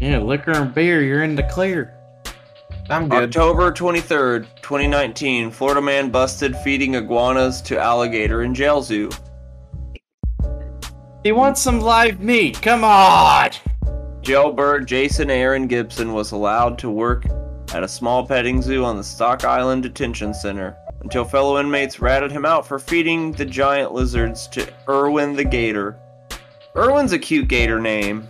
[0.00, 1.94] Yeah, liquor and beer, you're in the clear.
[2.88, 3.24] I'm good.
[3.24, 9.10] October 23rd, 2019, Florida man busted feeding iguanas to alligator in jail zoo.
[11.24, 12.62] He wants some live meat.
[12.62, 13.50] Come on.
[14.22, 17.26] Jailbird Jason Aaron Gibson was allowed to work
[17.74, 22.30] at a small petting zoo on the Stock Island Detention Center until fellow inmates ratted
[22.30, 25.98] him out for feeding the giant lizards to Irwin the gator.
[26.76, 28.28] Irwin's a cute gator name.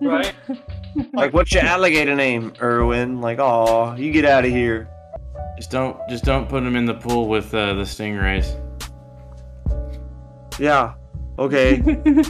[0.00, 0.34] Right?
[1.12, 3.20] Like, what's your alligator name, Irwin?
[3.20, 4.88] Like, oh, you get out of here.
[5.56, 8.58] Just don't just don't put him in the pool with uh, the stingrays.
[10.58, 10.94] Yeah,
[11.38, 11.82] okay.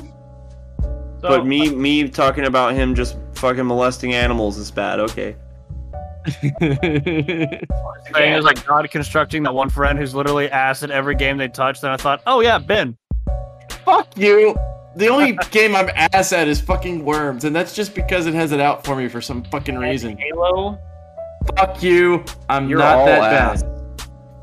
[1.20, 5.00] So, but me, me talking about him just fucking molesting animals is bad.
[5.00, 5.34] Okay.
[6.60, 11.48] saying is like God constructing that one friend who's literally ass at every game they
[11.48, 11.80] touch.
[11.80, 12.96] Then I thought, oh yeah, Ben.
[13.84, 14.56] Fuck you.
[14.98, 18.50] The only game I'm ass at is fucking Worms, and that's just because it has
[18.50, 20.18] it out for me for some fucking reason.
[20.18, 20.76] Halo.
[21.56, 22.24] Fuck you.
[22.48, 23.62] I'm You're not that ass.
[23.62, 23.72] bad.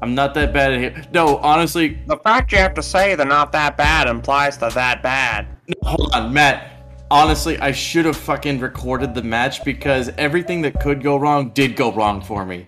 [0.02, 1.12] I'm not that bad at it.
[1.12, 5.04] No, honestly, The fact you have to say they're not that bad implies they're that
[5.04, 5.46] bad.
[5.84, 6.72] hold on, Matt.
[7.12, 11.76] Honestly, I should have fucking recorded the match because everything that could go wrong did
[11.76, 12.66] go wrong for me.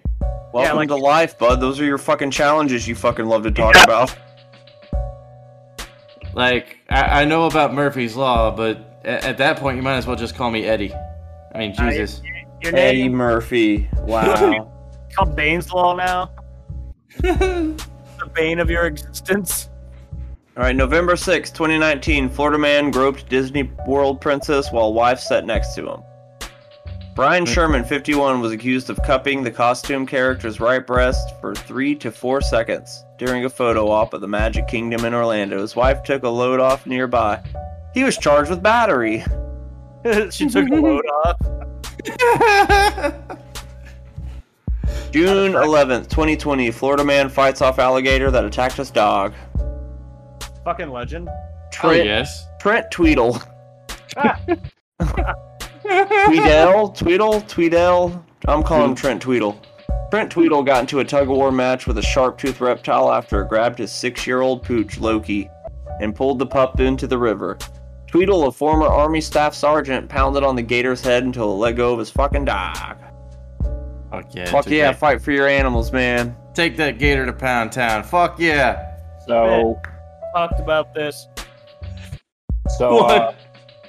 [0.53, 1.61] Welcome like- to life, bud.
[1.61, 3.83] Those are your fucking challenges you fucking love to talk Yeah.
[3.83, 4.13] about.
[6.38, 10.05] Like I, I know about Murphy's Law, but at, at that point you might as
[10.05, 10.93] well just call me Eddie.
[10.93, 12.21] I mean, I- Jesus.
[12.61, 13.89] Your Eddie name Murphy.
[13.97, 14.71] Wow.
[15.15, 16.31] called Bane's Law now.
[17.17, 19.69] the bane of your existence.
[20.55, 25.73] All right, November sixth, 2019, Florida man groped Disney World princess while wife sat next
[25.75, 26.01] to him.
[27.18, 32.11] Brian Sherman, 51, was accused of cupping the costume character's right breast for three to
[32.11, 35.59] four seconds during a photo op at the Magic Kingdom in Orlando.
[35.59, 37.41] His wife took a load off nearby.
[37.95, 39.24] He was charged with battery.
[40.30, 41.38] she took the load off.
[45.11, 49.34] June 11th, 2020, Florida man fights off alligator that attacked his dog.
[50.63, 51.30] Fucking legend.
[51.82, 52.45] Oh yes.
[52.59, 53.41] Trent Tweedle.
[55.88, 58.23] Tweedle, Tweedle, Tweedle.
[58.47, 59.59] I'm calling him Trent Tweedle.
[60.11, 63.41] Trent Tweedle got into a tug of war match with a sharp toothed reptile after
[63.41, 65.49] it grabbed his six year old pooch, Loki,
[65.99, 67.57] and pulled the pup into the river.
[68.07, 71.91] Tweedle, a former Army staff sergeant, pounded on the gator's head until it let go
[71.93, 72.97] of his fucking dog.
[74.11, 74.45] Fuck yeah.
[74.49, 76.35] Fuck yeah, that- fight for your animals, man.
[76.53, 78.03] Take that gator to Pound Town.
[78.03, 78.95] Fuck yeah.
[79.27, 79.79] So,
[80.33, 81.27] Talked about this.
[82.77, 83.33] so uh,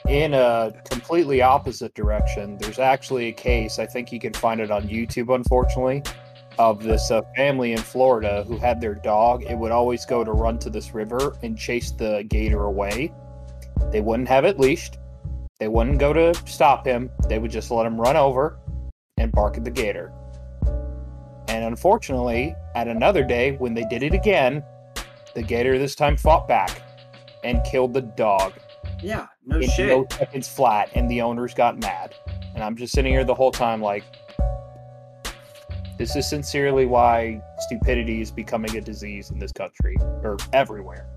[0.08, 3.78] in a completely opposite direction, there's actually a case.
[3.78, 6.02] I think you can find it on YouTube, unfortunately,
[6.58, 9.44] of this uh, family in Florida who had their dog.
[9.44, 13.12] It would always go to run to this river and chase the gator away.
[13.92, 14.98] They wouldn't have it leashed.
[15.60, 17.10] They wouldn't go to stop him.
[17.28, 18.58] They would just let him run over
[19.18, 20.12] and bark at the gator.
[21.48, 24.62] And unfortunately, at another day, when they did it again,
[25.34, 26.82] the gator this time fought back
[27.44, 28.52] and killed the dog
[29.02, 32.14] Yeah, no in no seconds flat, and the owners got mad.
[32.54, 34.04] And I'm just sitting here the whole time like,
[35.96, 41.08] this is sincerely why stupidity is becoming a disease in this country or everywhere.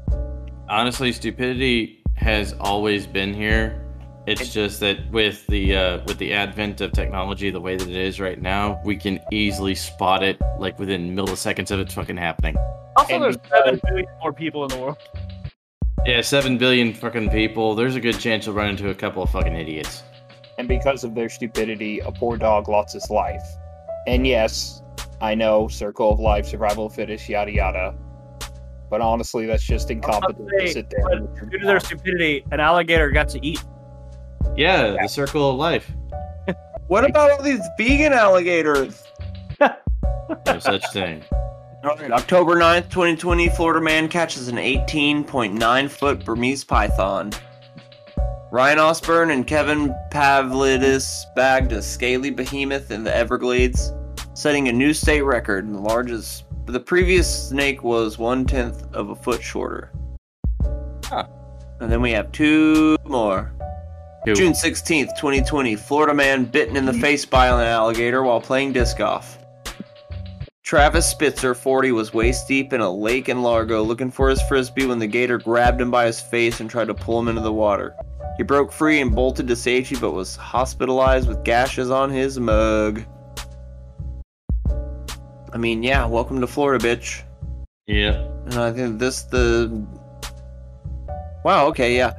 [0.70, 3.86] Honestly, stupidity has always been here.
[4.28, 7.96] It's just that with the uh, with the advent of technology, the way that it
[7.96, 12.56] is right now, we can easily spot it like within milliseconds of it fucking happening.
[12.96, 14.98] Also, And there's seven billion more people in the world.
[16.06, 17.76] Yeah, seven billion fucking people.
[17.76, 20.02] There's a good chance you'll run into a couple of fucking idiots.
[20.58, 23.44] And because of their stupidity, a poor dog lost his life.
[24.08, 24.82] And yes,
[25.22, 27.94] I know circle of life, survival of fittest, yada yada.
[28.90, 31.04] But honestly, that's just incompetent to sit there.
[31.08, 33.64] but with your Due to their stupidity, an alligator got to eat.
[34.58, 35.92] Yeah, the circle of life.
[36.88, 39.04] What about all these vegan alligators?
[39.60, 41.24] No such thing.
[41.84, 47.32] All right, October 9th, 2020, Florida man catches an 18.9 foot Burmese python.
[48.52, 53.94] Ryan Osborne and Kevin Pavlidis bagged a scaly behemoth in the Everglades,
[54.36, 55.66] setting a new state record.
[55.66, 59.92] And the largest, the previous snake was one tenth of a foot shorter.
[61.06, 61.26] Huh.
[61.80, 63.52] And then we have two more.
[64.26, 67.02] Who- June 16th, 2020, Florida man bitten in the mm-hmm.
[67.02, 69.40] face by an alligator while playing disc golf.
[70.72, 74.86] Travis Spitzer, 40, was waist deep in a lake in Largo looking for his frisbee
[74.86, 77.52] when the gator grabbed him by his face and tried to pull him into the
[77.52, 77.94] water.
[78.38, 83.04] He broke free and bolted to safety but was hospitalized with gashes on his mug.
[85.52, 87.24] I mean, yeah, welcome to Florida, bitch.
[87.86, 88.26] Yeah.
[88.46, 89.86] And I think this the
[91.44, 92.14] Wow, okay, yeah.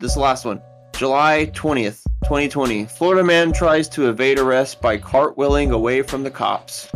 [0.00, 0.60] This last one.
[0.96, 2.86] July 20th, 2020.
[2.86, 6.90] Florida man tries to evade arrest by cartwheeling away from the cops.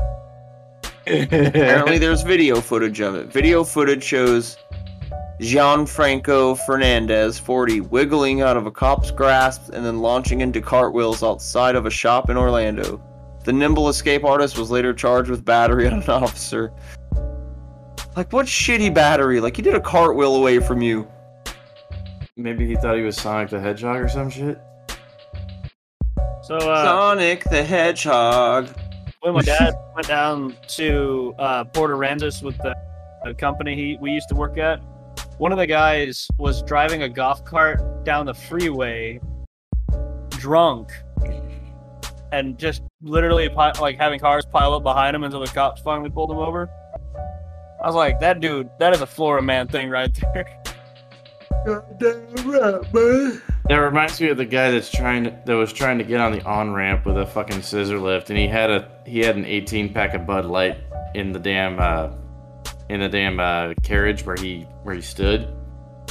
[1.08, 3.32] Apparently there's video footage of it.
[3.32, 4.58] Video footage shows
[5.40, 11.76] Gianfranco Fernandez, 40, wiggling out of a cop's grasp and then launching into cartwheels outside
[11.76, 13.02] of a shop in Orlando.
[13.44, 16.72] The nimble escape artist was later charged with battery on an officer.
[18.16, 19.40] Like, what shitty battery?
[19.40, 21.08] Like, he did a cartwheel away from you.
[22.36, 24.60] Maybe he thought he was Sonic the Hedgehog or some shit.
[26.42, 28.68] So uh, Sonic the Hedgehog.
[29.20, 32.74] When my dad went down to uh, Port Aransas with the,
[33.24, 34.80] the company he we used to work at,
[35.38, 39.20] one of the guys was driving a golf cart down the freeway,
[40.30, 40.90] drunk,
[42.32, 46.30] and just literally like having cars pile up behind him until the cops finally pulled
[46.30, 46.68] him over.
[47.82, 50.62] I was like, that dude, that is a Florida man thing right there.
[53.68, 56.32] That reminds me of the guy that's trying to, that was trying to get on
[56.32, 59.44] the on ramp with a fucking scissor lift, and he had a he had an
[59.44, 60.78] 18 pack of Bud Light
[61.14, 62.10] in the damn uh,
[62.88, 65.54] in the damn uh, carriage where he where he stood,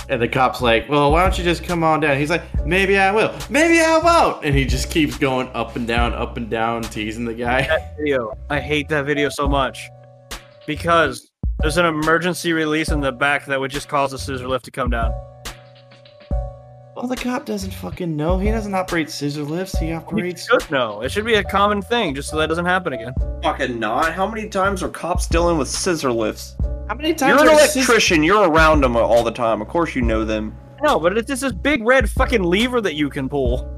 [0.10, 2.18] And the cop's like, well, why don't you just come on down?
[2.18, 3.36] He's like, maybe I will.
[3.50, 4.46] Maybe I won't.
[4.46, 7.64] And he just keeps going up and down, up and down, teasing the guy.
[7.64, 8.38] that video.
[8.50, 9.90] I hate that video so much
[10.68, 14.66] because there's an emergency release in the back that would just cause the scissor lift
[14.66, 15.12] to come down.
[16.98, 18.40] Well, the cop doesn't fucking know.
[18.40, 19.78] He doesn't operate scissor lifts.
[19.78, 20.48] He You operates.
[20.48, 21.02] should know.
[21.02, 23.14] It should be a common thing, just so that doesn't happen again.
[23.44, 24.14] Fucking not.
[24.14, 26.56] How many times are cops dealing with scissor lifts?
[26.90, 28.24] How many times You're an are scissor- electrician.
[28.24, 29.62] You're around them all the time.
[29.62, 30.56] Of course you know them.
[30.82, 33.72] No, but it's just this big red fucking lever that you can pull.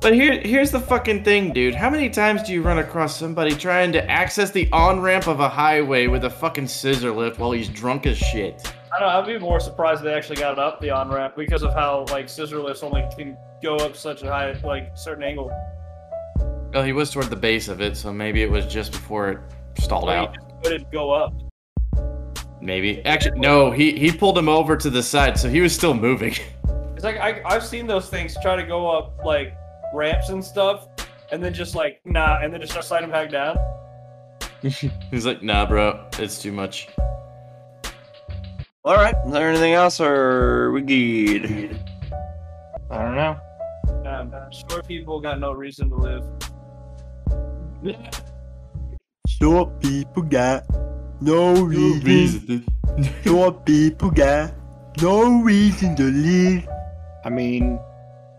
[0.00, 1.74] But here, here's the fucking thing, dude.
[1.74, 5.40] How many times do you run across somebody trying to access the on ramp of
[5.40, 8.72] a highway with a fucking scissor lift while he's drunk as shit?
[8.98, 9.32] I don't know.
[9.32, 12.04] I'd be more surprised they actually got it up the on ramp because of how
[12.10, 15.52] like scissor lifts only can go up such a high like certain angle.
[16.74, 19.38] Well, he was toward the base of it, so maybe it was just before it
[19.78, 20.36] stalled out.
[20.64, 21.32] you just go up.
[22.60, 23.04] Maybe.
[23.04, 23.70] Actually, no.
[23.70, 26.34] He he pulled him over to the side, so he was still moving.
[26.96, 29.56] It's like I, I've seen those things try to go up like
[29.94, 30.88] ramps and stuff,
[31.30, 33.56] and then just like nah, and then just start sliding back down.
[35.12, 36.88] He's like, nah, bro, it's too much.
[38.84, 39.14] All right.
[39.26, 41.78] Is there anything else, or we good?
[42.90, 43.36] I don't know.
[44.06, 46.24] Um, short people got no reason to live.
[49.26, 50.64] Short people got
[51.20, 52.64] no reason.
[53.24, 54.54] Short people got
[55.02, 56.68] no reason to live.
[57.24, 57.78] I mean,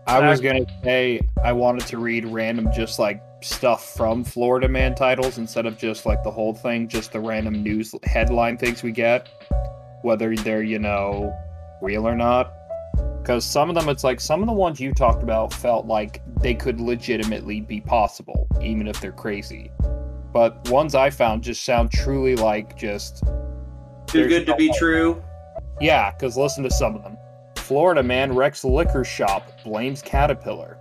[0.06, 4.94] I was gonna say I wanted to read random just like stuff from Florida Man
[4.94, 8.92] titles instead of just like the whole thing, just the random news headline things we
[8.92, 9.28] get,
[10.02, 11.36] whether they're you know
[11.80, 12.52] real or not.
[13.20, 16.22] Because some of them, it's like some of the ones you talked about felt like
[16.40, 19.70] they could legitimately be possible, even if they're crazy.
[20.32, 23.24] But ones I found just sound truly like just
[24.06, 25.22] Too good to be true.
[25.80, 27.16] yeah, because listen to some of them.
[27.56, 30.78] Florida man wrecks liquor shop, blames Caterpillar.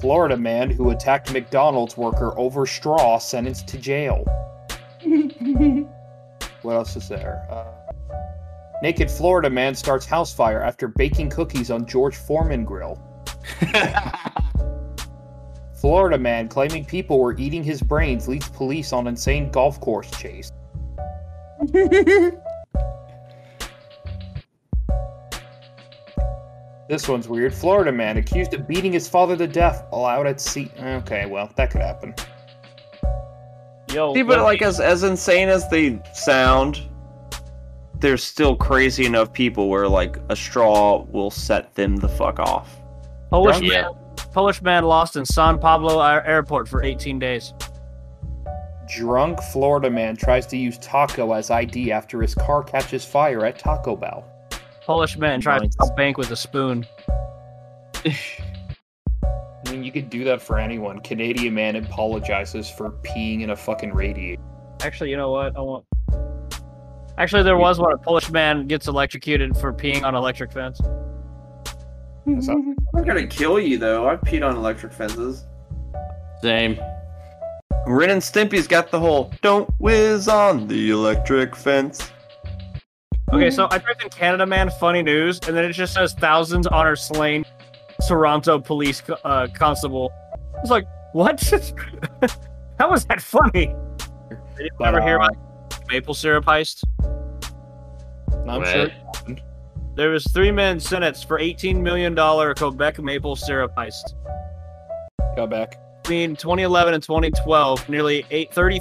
[0.00, 4.24] Florida man who attacked McDonald's worker over straw sentenced to jail.
[6.62, 7.46] what else is there?
[7.50, 7.85] Uh,
[8.82, 12.98] naked Florida man starts house fire after baking cookies on George Foreman grill.
[15.80, 20.50] Florida man claiming people were eating his brains leads police on insane golf course chase.
[26.88, 27.52] This one's weird.
[27.52, 30.70] Florida man accused of beating his father to death allowed at sea.
[30.80, 32.14] Okay, well, that could happen.
[33.92, 36.88] Yo, See, but like as as insane as they sound,
[38.00, 42.76] there's still crazy enough people where like a straw will set them the fuck off.
[43.30, 43.82] Polish Yeah.
[43.82, 43.90] man,
[44.32, 47.54] Polish man lost in San Pablo Airport for 18 days.
[48.88, 53.58] Drunk Florida man tries to use taco as ID after his car catches fire at
[53.58, 54.24] Taco Bell.
[54.84, 55.74] Polish man tries Nice.
[55.74, 56.86] to rob bank with a spoon.
[58.04, 61.00] I mean, you could do that for anyone.
[61.00, 64.40] Canadian man apologizes for peeing in a fucking radiator.
[64.82, 65.56] Actually, you know what?
[65.56, 65.84] I want.
[67.18, 67.92] Actually, there was one.
[67.92, 70.80] A Polish man gets electrocuted for peeing on electric fence.
[72.26, 74.08] I'm gonna kill you though.
[74.08, 75.46] I've peed on electric fences.
[76.42, 76.78] Same.
[77.86, 82.10] Ren and Stimpy's got the whole "Don't whiz on the electric fence."
[83.32, 86.66] Okay, so I typed in Canada man funny news, and then it just says thousands
[86.66, 87.44] honor slain
[88.06, 90.12] Toronto police uh, constable.
[90.56, 91.40] I was like, what?
[92.78, 93.68] How was that funny?
[93.68, 95.36] I Did you But, ever hear about
[95.88, 96.82] maple syrup heist?
[98.32, 98.66] I'm What?
[98.68, 98.88] sure.
[99.94, 104.14] There was three men sentenced for 18 million dollar Quebec maple syrup heist.
[105.36, 105.78] Go back.
[106.02, 108.80] Between 2011 and 2012, nearly eight, 30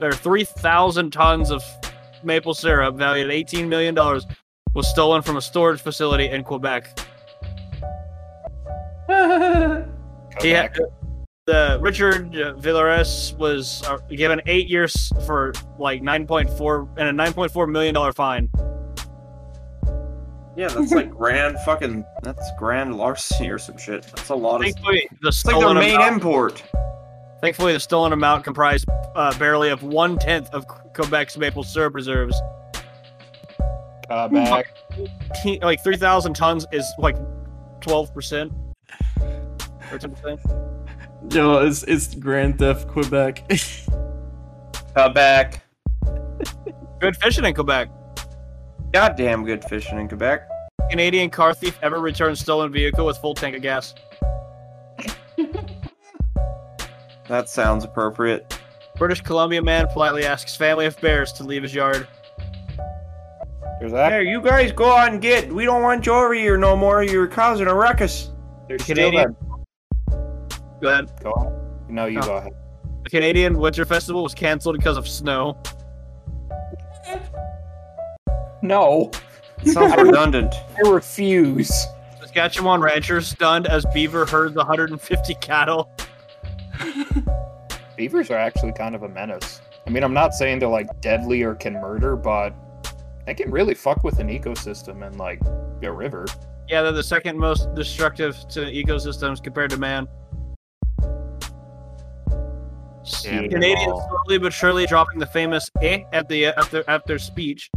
[0.00, 1.62] or 3,000 tons of
[2.22, 4.26] maple syrup valued at 18 million dollars
[4.74, 6.96] was stolen from a storage facility in Quebec.
[9.08, 9.84] Go
[10.42, 10.76] He back.
[10.76, 10.84] had,
[11.50, 17.68] the Richard uh, Vallières was uh, given eight years for like 9.4 and a 9.4
[17.68, 18.48] million dollar fine.
[20.56, 22.04] Yeah, that's like grand fucking.
[22.22, 24.02] That's grand larceny or some shit.
[24.04, 24.66] That's a lot of.
[24.66, 26.62] It's Thankfully, the like their stolen main amount, import.
[27.40, 28.84] thankfully the stolen amount comprised
[29.16, 32.40] uh, barely of one tenth of Quebec's maple syrup reserves.
[34.08, 34.76] Go back.
[35.62, 37.16] Like 3,000 tons is like
[37.80, 38.52] 12 percent
[39.90, 40.38] or something.
[41.28, 43.50] Yo, it's it's Grand Theft Quebec.
[44.96, 45.62] Uh, Quebec.
[46.98, 47.88] Good fishing in Quebec.
[48.92, 50.48] Goddamn good fishing in Quebec.
[50.90, 53.94] Canadian car thief ever returns stolen vehicle with full tank of gas.
[57.28, 58.58] That sounds appropriate.
[58.96, 62.08] British Columbia man politely asks family of bears to leave his yard.
[63.78, 64.10] There's that.
[64.10, 65.52] There, you guys go on and get.
[65.52, 67.04] We don't want you over here no more.
[67.04, 68.30] You're causing a ruckus.
[68.66, 69.49] There's still Canadian- that.
[70.80, 71.10] Go ahead.
[71.22, 71.84] Go on.
[71.88, 72.26] No, you Oh.
[72.26, 72.52] go ahead.
[73.04, 75.56] The Canadian Winter Festival was canceled because of snow.
[78.62, 79.10] No,
[79.64, 80.54] Sounds redundant.
[80.76, 81.70] I refuse.
[82.20, 85.90] Saskatchewan ranchers stunned as beaver herds 150 cattle.
[87.96, 89.60] Beavers are actually kind of a menace.
[89.86, 92.54] I mean, I'm not saying they're like deadly or can murder, but
[93.26, 95.40] they can really fuck with an ecosystem and like
[95.82, 96.26] a river.
[96.68, 100.06] Yeah, they're the second most destructive to ecosystems compared to man.
[103.24, 107.18] Yeah, Canadians slowly but surely dropping the famous "eh" at the at their at their
[107.18, 107.70] speech.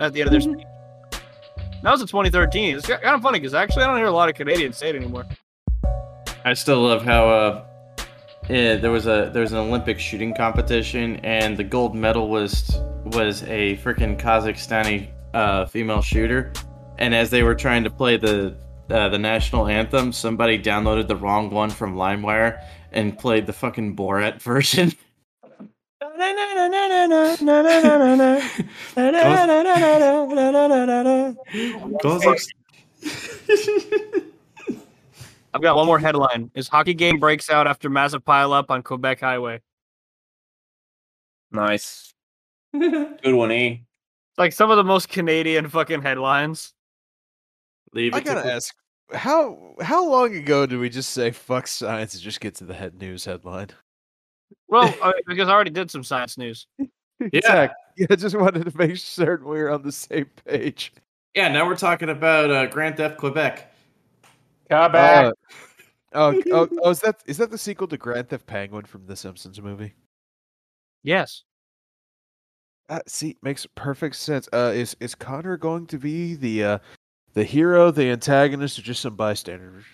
[0.00, 0.64] At the end of their speech.
[1.82, 2.76] That was in 2013.
[2.76, 4.96] It's kind of funny because actually I don't hear a lot of Canadians say it
[4.96, 5.26] anymore.
[6.44, 7.64] I still love how uh,
[8.48, 13.42] yeah, there was a there was an Olympic shooting competition, and the gold medalist was
[13.44, 16.52] a freaking Kazakhstani uh, female shooter.
[16.98, 18.56] And as they were trying to play the
[18.90, 23.96] uh, the national anthem, somebody downloaded the wrong one from LimeWire and played the fucking
[23.96, 24.92] Borat version.
[35.54, 39.20] I've got one more headline: Is hockey game breaks out after massive pileup on Quebec
[39.20, 39.60] Highway?
[41.50, 42.12] Nice.
[42.72, 43.84] Good one, E.
[44.36, 46.74] Like some of the most Canadian fucking headlines.
[47.92, 48.56] Leave I it to gotta Quebec.
[48.56, 48.74] ask,
[49.12, 52.74] how how long ago did we just say fuck science and just get to the
[52.74, 53.68] head news headline?
[54.68, 56.66] Well, I- because I already did some science news.
[57.20, 57.74] Exactly.
[57.96, 60.92] Yeah, I just wanted to make certain we were on the same page.
[61.34, 63.72] Yeah, now we're talking about uh, Grand Theft Quebec.
[64.70, 64.92] Quebec.
[65.26, 65.32] Uh,
[66.12, 69.16] oh, oh, oh, is that is that the sequel to Grand Theft Penguin from the
[69.16, 69.94] Simpsons movie?
[71.02, 71.42] Yes.
[72.88, 74.48] Uh, see, makes perfect sense.
[74.52, 76.78] Uh, is is Connor going to be the uh,
[77.34, 79.84] the hero, the antagonist, or just some bystander?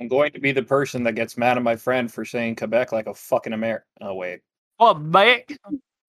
[0.00, 2.92] I'm going to be the person that gets mad at my friend for saying Quebec
[2.92, 3.84] like a fucking Amer.
[4.00, 4.40] Oh wait.
[4.78, 5.58] Well, mate.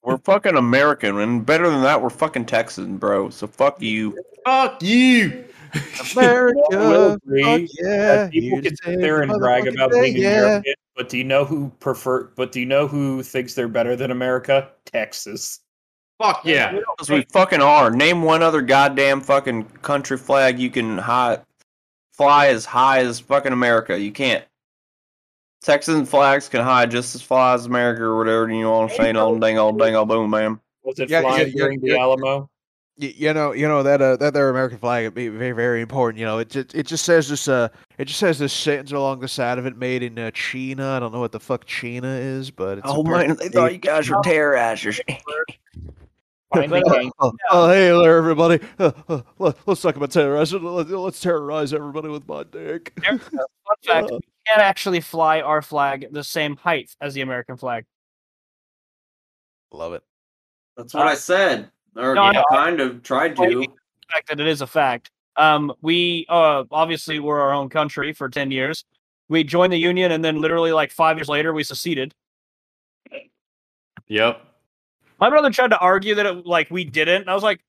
[0.03, 3.29] We're fucking American, and better than that, we're fucking Texan, bro.
[3.29, 4.17] So fuck you.
[4.45, 5.45] Fuck you!
[5.73, 8.15] will America, agree fuck yeah!
[8.15, 10.39] that people here can sit there and brag about being yeah.
[10.39, 12.31] American, but do you know who prefer?
[12.35, 14.69] But do you know who thinks they're better than America?
[14.85, 15.59] Texas.
[16.21, 16.71] Fuck yeah!
[16.71, 17.89] Because we fucking are.
[17.89, 21.39] Name one other goddamn fucking country flag you can high,
[22.13, 23.99] fly as high as fucking America.
[23.99, 24.43] You can't.
[25.63, 29.11] Texan flags can high just as fly as America or whatever you want to say.
[29.13, 30.59] All dang, all dang, all boom, man.
[30.83, 31.97] Was it Yeah, yeah, flying yeah, during the yeah.
[32.01, 32.49] Alamo?
[32.97, 36.19] You know, you know that uh, that their American flag would be very, very important.
[36.19, 39.21] You know, it just it just says this uh, it just says this sentence along
[39.21, 40.87] the side of it, made in uh, China.
[40.89, 43.71] I don't know what the fuck China is, but it's Oh part- man, they thought
[43.71, 44.99] you guys were terrorizers.
[47.19, 48.59] Oh, oh, hey there, everybody!
[48.77, 50.61] Uh, uh, let, us talk about terrorizing.
[50.61, 52.91] Let, let's terrorize everybody with my dick.
[53.05, 53.19] Fun
[53.85, 57.85] fact: We can't actually fly our flag the same height as the American flag.
[59.71, 60.03] Love it.
[60.75, 61.69] That's what I said.
[61.95, 63.47] Or No, I kind of tried to.
[63.47, 63.67] The
[64.11, 65.09] fact that it is a fact.
[65.37, 68.83] Um, we uh obviously were our own country for ten years.
[69.29, 72.13] We joined the union, and then literally like five years later, we seceded.
[74.09, 74.50] Yep.
[75.21, 77.21] My brother tried to argue that it, like we didn't.
[77.21, 77.61] And I was like,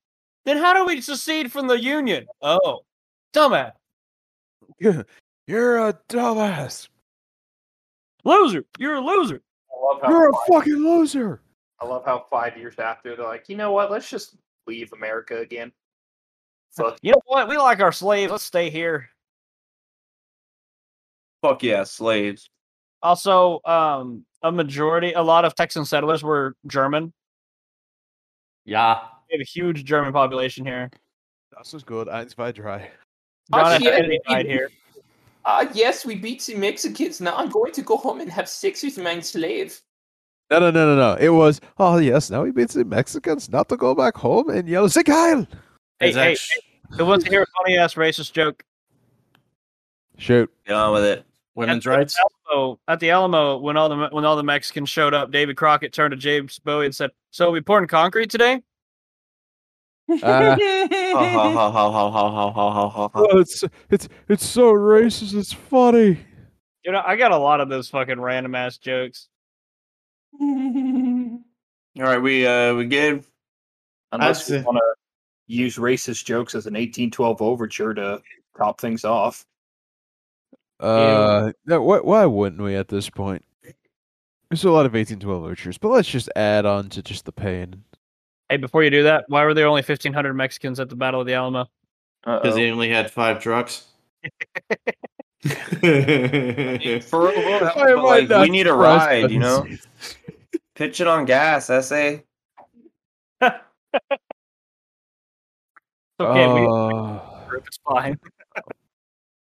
[0.44, 2.26] then how do we secede from the union?
[2.40, 2.80] Oh,
[3.34, 3.72] dumbass,
[5.46, 6.88] You're a dumbass.
[8.24, 8.64] loser!
[8.78, 9.40] You're a loser.
[9.70, 11.40] I love how You're a five- fucking loser.
[11.80, 13.90] I love how five years after they're like, you know what?
[13.90, 15.72] Let's just leave America again.
[16.76, 16.98] Fuck.
[17.02, 17.48] You know what?
[17.48, 18.30] We like our slaves.
[18.32, 19.08] Let's stay here.
[21.42, 22.48] Fuck yeah, slaves.
[23.02, 27.12] Also, um, a majority, a lot of Texan settlers were German.
[28.64, 29.00] Yeah.
[29.30, 30.90] We have a huge German population here.
[31.56, 32.08] Das is good.
[32.08, 32.90] Eins, zwei, drei.
[33.52, 33.82] John F.
[33.82, 33.92] shit.
[33.94, 34.70] Kennedy died here.
[35.44, 37.20] Ah, yes, we beat the Mexicans.
[37.20, 39.80] Now I'm going to go home and have sex with my slave.
[40.50, 41.14] No, no, no, no, no.
[41.18, 44.68] It was, oh, yes, now we beat the Mexicans not to go back home and
[44.68, 45.46] yell, Sieg Heil!
[45.98, 48.62] Hey, It's hey, actu- who wants to hear a funny ass racist joke?
[50.18, 50.52] Shoot.
[50.66, 52.18] Get on with it women's at rights.
[52.50, 55.92] Alamo, at the Alamo, when all the when all the Mexicans showed up, David Crockett
[55.92, 58.62] turned to James Bowie and said, "So we pouring concrete today?"
[60.08, 60.56] Uh,
[63.38, 65.34] it's it's it's so racist.
[65.34, 66.18] It's funny.
[66.84, 69.28] You know, I got a lot of those fucking random ass jokes.
[70.40, 71.38] All
[71.96, 73.24] right, we uh we good.
[74.12, 74.94] Unless That's, we want to
[75.46, 78.20] use racist jokes as an 1812 overture to
[78.56, 79.46] top things off.
[80.82, 83.44] Uh, no, why, why wouldn't we at this point?
[84.50, 87.84] There's a lot of 1812 overtures, but let's just add on to just the pain.
[88.50, 91.26] Hey, before you do that, why were there only 1,500 Mexicans at the Battle of
[91.26, 91.66] the Alamo?
[92.24, 93.86] Because they only had five trucks.
[95.42, 95.48] For
[95.82, 99.66] real, Why but, like, we need a trust ride, you know?
[100.74, 102.24] Pitch it on gas, essay.
[106.20, 107.20] Okay, we Oh.
[107.54, 108.18] it's fine.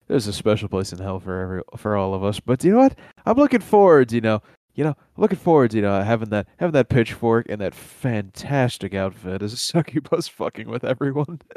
[0.08, 2.40] there's a special place in hell for every for all of us.
[2.40, 2.98] But you know what?
[3.26, 4.12] I'm looking forward.
[4.12, 4.42] You know,
[4.74, 5.74] you know, looking forward.
[5.74, 10.68] You know, having that having that pitchfork and that fantastic outfit as a succubus fucking
[10.68, 11.40] with everyone.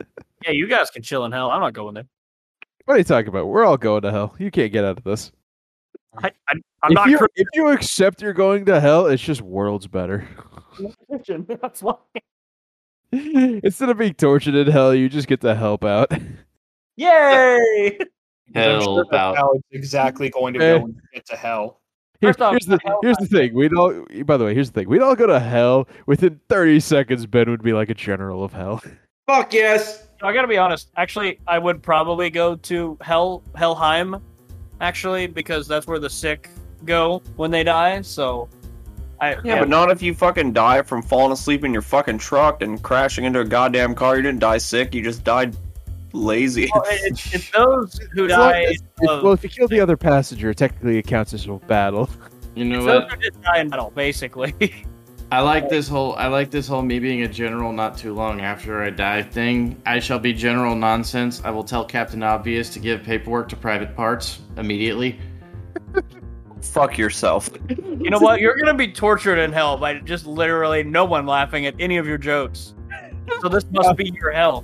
[0.43, 1.49] Yeah, you guys can chill in hell.
[1.49, 2.05] I'm not going there.
[2.83, 3.47] what are you talking about?
[3.47, 4.35] We're all going to hell.
[4.37, 5.31] You can't get out of this.
[6.17, 6.53] I, I,
[6.83, 10.27] I'm if not you if you accept you're going to hell, it's just worlds better.
[11.09, 11.95] That's why.
[13.11, 16.11] Instead of being tortured in hell, you just get to help out.
[16.95, 17.97] Yay!
[18.53, 19.37] I'm Hell sure about.
[19.37, 20.73] how it's exactly going to Eh.
[20.77, 21.79] go when you get to hell.
[22.21, 23.53] Here- First off, here's the hell here's the thing.
[23.53, 24.89] We'd all by the way, here's the thing.
[24.89, 25.87] We'd all go to hell.
[26.05, 28.81] Within 30 seconds, Ben would be like a general of hell.
[29.27, 30.07] Fuck yes.
[30.21, 30.91] I gotta be honest.
[30.95, 34.15] Actually, I would probably go to Hell Helheim,
[34.79, 36.49] actually, because that's where the sick
[36.85, 38.01] go when they die.
[38.01, 38.47] So,
[39.19, 42.61] I Yeah, but not if you fucking die from falling asleep in your fucking truck
[42.61, 44.15] and crashing into a goddamn car.
[44.15, 44.95] You didn't die sick.
[44.95, 45.55] You just died
[46.15, 46.69] lazy.
[46.73, 48.59] Well, it's, it's those who It's like- die.
[48.61, 51.53] it's- it's- of- well, if you kill the other passenger, technically it counts as a
[51.67, 52.09] battle.
[52.55, 54.53] You know it's those who just die in battle, basically.
[55.31, 58.41] I like this whole I like this whole me being a general not too long
[58.41, 59.81] after I die thing.
[59.85, 61.41] I shall be general nonsense.
[61.43, 65.19] I will tell Captain Obvious to give paperwork to private parts immediately.
[66.61, 67.49] Fuck yourself.
[67.69, 68.39] you know what?
[68.39, 72.05] You're gonna be tortured in hell by just literally no one laughing at any of
[72.07, 72.73] your jokes.
[73.41, 74.63] So this must be your hell.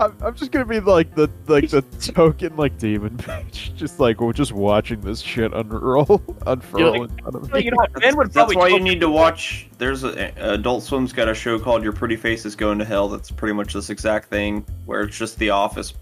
[0.00, 4.20] I'm, I'm just gonna be like the like the token like demon bitch, just like
[4.20, 7.64] we're just watching this shit unroll unfurl in front of me.
[7.64, 7.92] you know what?
[7.94, 8.56] Ben would That's probably.
[8.56, 9.68] why you need to watch.
[9.78, 13.08] There's a Adult Swim's got a show called Your Pretty Face is Going to Hell.
[13.08, 15.94] That's pretty much this exact thing, where it's just The Office,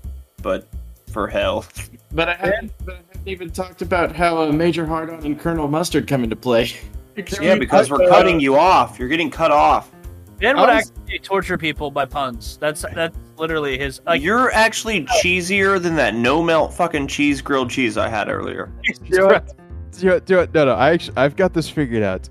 [0.42, 0.66] but
[1.10, 1.64] for hell.
[2.12, 5.68] But I haven't, but I haven't even talked about how a Major Hardon and Colonel
[5.68, 6.72] Mustard come into play.
[7.40, 8.98] Yeah, because we're cutting you off.
[8.98, 9.93] You're getting cut off.
[10.38, 12.58] Ben would I was- actually torture people by puns.
[12.60, 14.00] That's that's literally his.
[14.06, 18.72] Like, You're actually cheesier than that no melt fucking cheese grilled cheese I had earlier.
[18.84, 19.56] Do you what?
[19.92, 20.72] Do you, do you, no, no.
[20.74, 22.28] I actually, I've got this figured out.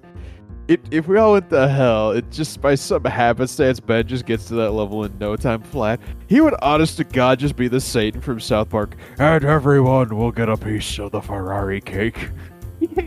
[0.68, 4.46] It, if we all went to hell, it just by some happenstance, Ben just gets
[4.46, 6.00] to that level in no time flat.
[6.28, 10.32] He would, honest to God, just be the Satan from South Park, and everyone will
[10.32, 12.30] get a piece of the Ferrari cake.
[12.80, 13.04] yeah,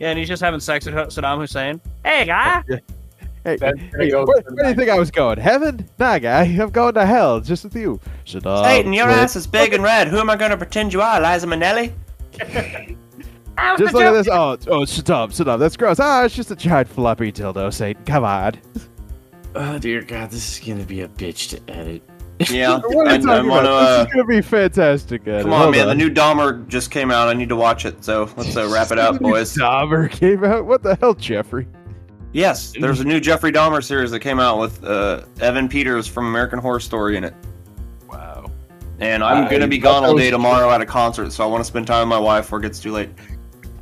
[0.00, 1.80] and he's just having sex with Saddam Hussein.
[2.04, 2.62] Hey, guy.
[3.46, 3.56] Hey,
[3.96, 5.38] hey go where, where do you think I was going?
[5.38, 5.88] Heaven?
[6.00, 6.42] Nah, guy.
[6.42, 8.00] I'm going to hell, just with you.
[8.24, 8.64] Saddam.
[8.64, 10.08] Satan, your ass is big and red.
[10.08, 11.92] Who am I going to pretend you are, Liza Minnelli?
[13.78, 14.28] Just look at this.
[14.28, 15.58] Oh, oh, Saddam, Saddam.
[15.60, 15.98] That's gross.
[15.98, 18.04] Ah, it's just a giant floppy dildo, Satan.
[18.04, 18.52] Come on.
[19.58, 22.02] Oh dear God, this is gonna be a bitch to edit.
[22.50, 23.70] Yeah, What are I, you I talking want to.
[23.70, 23.82] about?
[23.82, 25.26] Uh, this is gonna be fantastic.
[25.26, 25.42] Ed.
[25.44, 25.86] come on, Hold man.
[25.86, 27.28] The new Dahmer just came out.
[27.28, 28.04] I need to watch it.
[28.04, 29.54] So let's uh, wrap it up, boys.
[29.56, 30.66] Dahmer came out.
[30.66, 31.66] What the hell, Jeffrey?
[32.32, 36.26] Yes, there's a new Jeffrey Dahmer series that came out with uh, Evan Peters from
[36.26, 37.34] American Horror Story in it.
[38.08, 38.50] Wow.
[38.98, 41.60] And I'm I gonna be gone all day tomorrow at a concert, so I want
[41.60, 43.10] to spend time with my wife before it gets too late.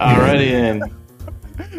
[0.00, 0.82] Alrighty then.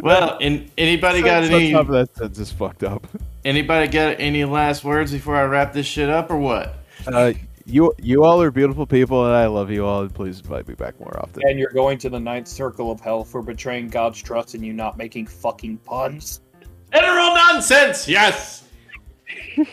[0.02, 3.06] Well, and anybody got any Top of that sentence is fucked up.
[3.44, 6.78] anybody got any last words before I wrap this shit up or what?
[7.06, 7.34] Uh,
[7.66, 10.02] you you all are beautiful people, and I love you all.
[10.02, 11.42] And please invite me back more often.
[11.46, 14.72] And you're going to the ninth circle of hell for betraying God's trust and you
[14.72, 16.42] not making fucking puns.
[16.96, 18.64] Literal nonsense, yes.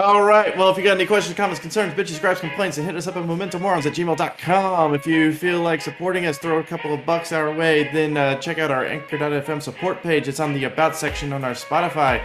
[0.00, 0.56] All right.
[0.58, 3.16] Well, if you got any questions, comments, concerns, bitches, gripes, complaints, then hit us up
[3.16, 4.94] at mementomorons at gmail.com.
[4.94, 8.34] If you feel like supporting us, throw a couple of bucks our way, then uh,
[8.40, 10.26] check out our anchor.fm support page.
[10.26, 12.24] It's on the About section on our Spotify.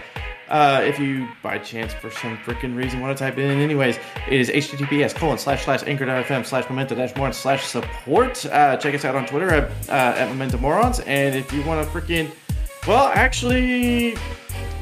[0.50, 3.98] Uh, if you, by chance, for some freaking reason, want to type in anyways,
[4.30, 8.46] it is https colon slash slash anchor.fm slash memento dash morons slash support.
[8.46, 11.02] Uh, check us out on Twitter at, uh, at memento morons.
[11.02, 12.32] And if you want to freaking,
[12.88, 14.18] well, actually,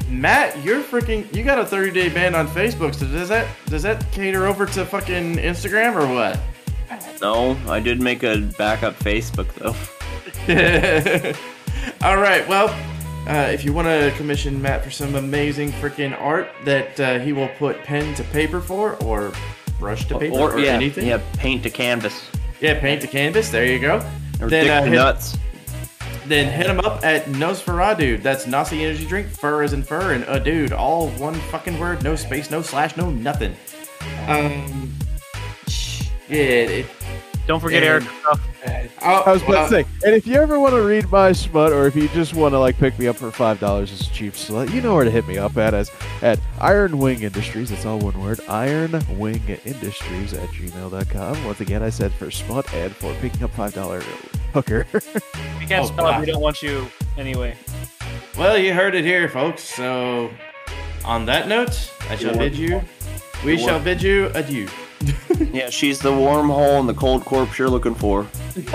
[0.10, 1.34] Mat, you're freaking.
[1.36, 2.96] You got a 30 day ban on Facebook.
[2.96, 6.40] So does that does that cater over to fucking Instagram or what?
[7.22, 9.76] No, I did make a backup Facebook though.
[12.08, 12.48] All right.
[12.48, 12.70] Well,
[13.28, 17.34] uh, if you want to commission Mat for some amazing freaking art that uh, he
[17.34, 19.34] will put pen to paper for, or
[19.80, 22.30] brush to paper, or, or yeah, anything, yeah, paint to canvas
[22.62, 23.50] yeah, paint to canvas.
[23.50, 23.98] There you go.
[24.42, 25.38] or Then, dick uh, to hit- nuts.
[26.28, 28.24] Then hit him up at nosfuradude.
[28.24, 30.74] That's NOS Energy Drink, fur as in fur, and a dude.
[30.74, 33.56] All one fucking word, no space, no slash, no nothing.
[34.28, 34.92] Um,
[35.68, 36.72] shit.
[36.72, 38.04] If, Don't forget And- Eric.
[39.08, 41.12] Oh, I was about well, to uh, say, and if you ever want to read
[41.12, 43.92] my smut, or if you just want to like pick me up for five dollars
[43.92, 45.92] as a cheap slut, you know where to hit me up at as
[46.24, 47.70] at Iron Wing Industries.
[47.70, 48.40] That's all one word.
[48.50, 51.46] Iron Wing Industries at gmail.com.
[51.46, 54.02] Once again, I said for smut and for picking up five dollar
[54.54, 54.88] hooker.
[55.60, 56.12] We can't Oh, spell it.
[56.12, 56.20] wow.
[56.20, 57.56] We don't want you anyway.
[58.38, 59.64] Well, you heard it here, folks.
[59.64, 60.30] So,
[61.04, 62.82] on that note, I shall bid you.
[63.44, 64.68] We shall bid you adieu.
[65.54, 68.28] Yeah, she's the warm hole in the cold corpse you're looking for.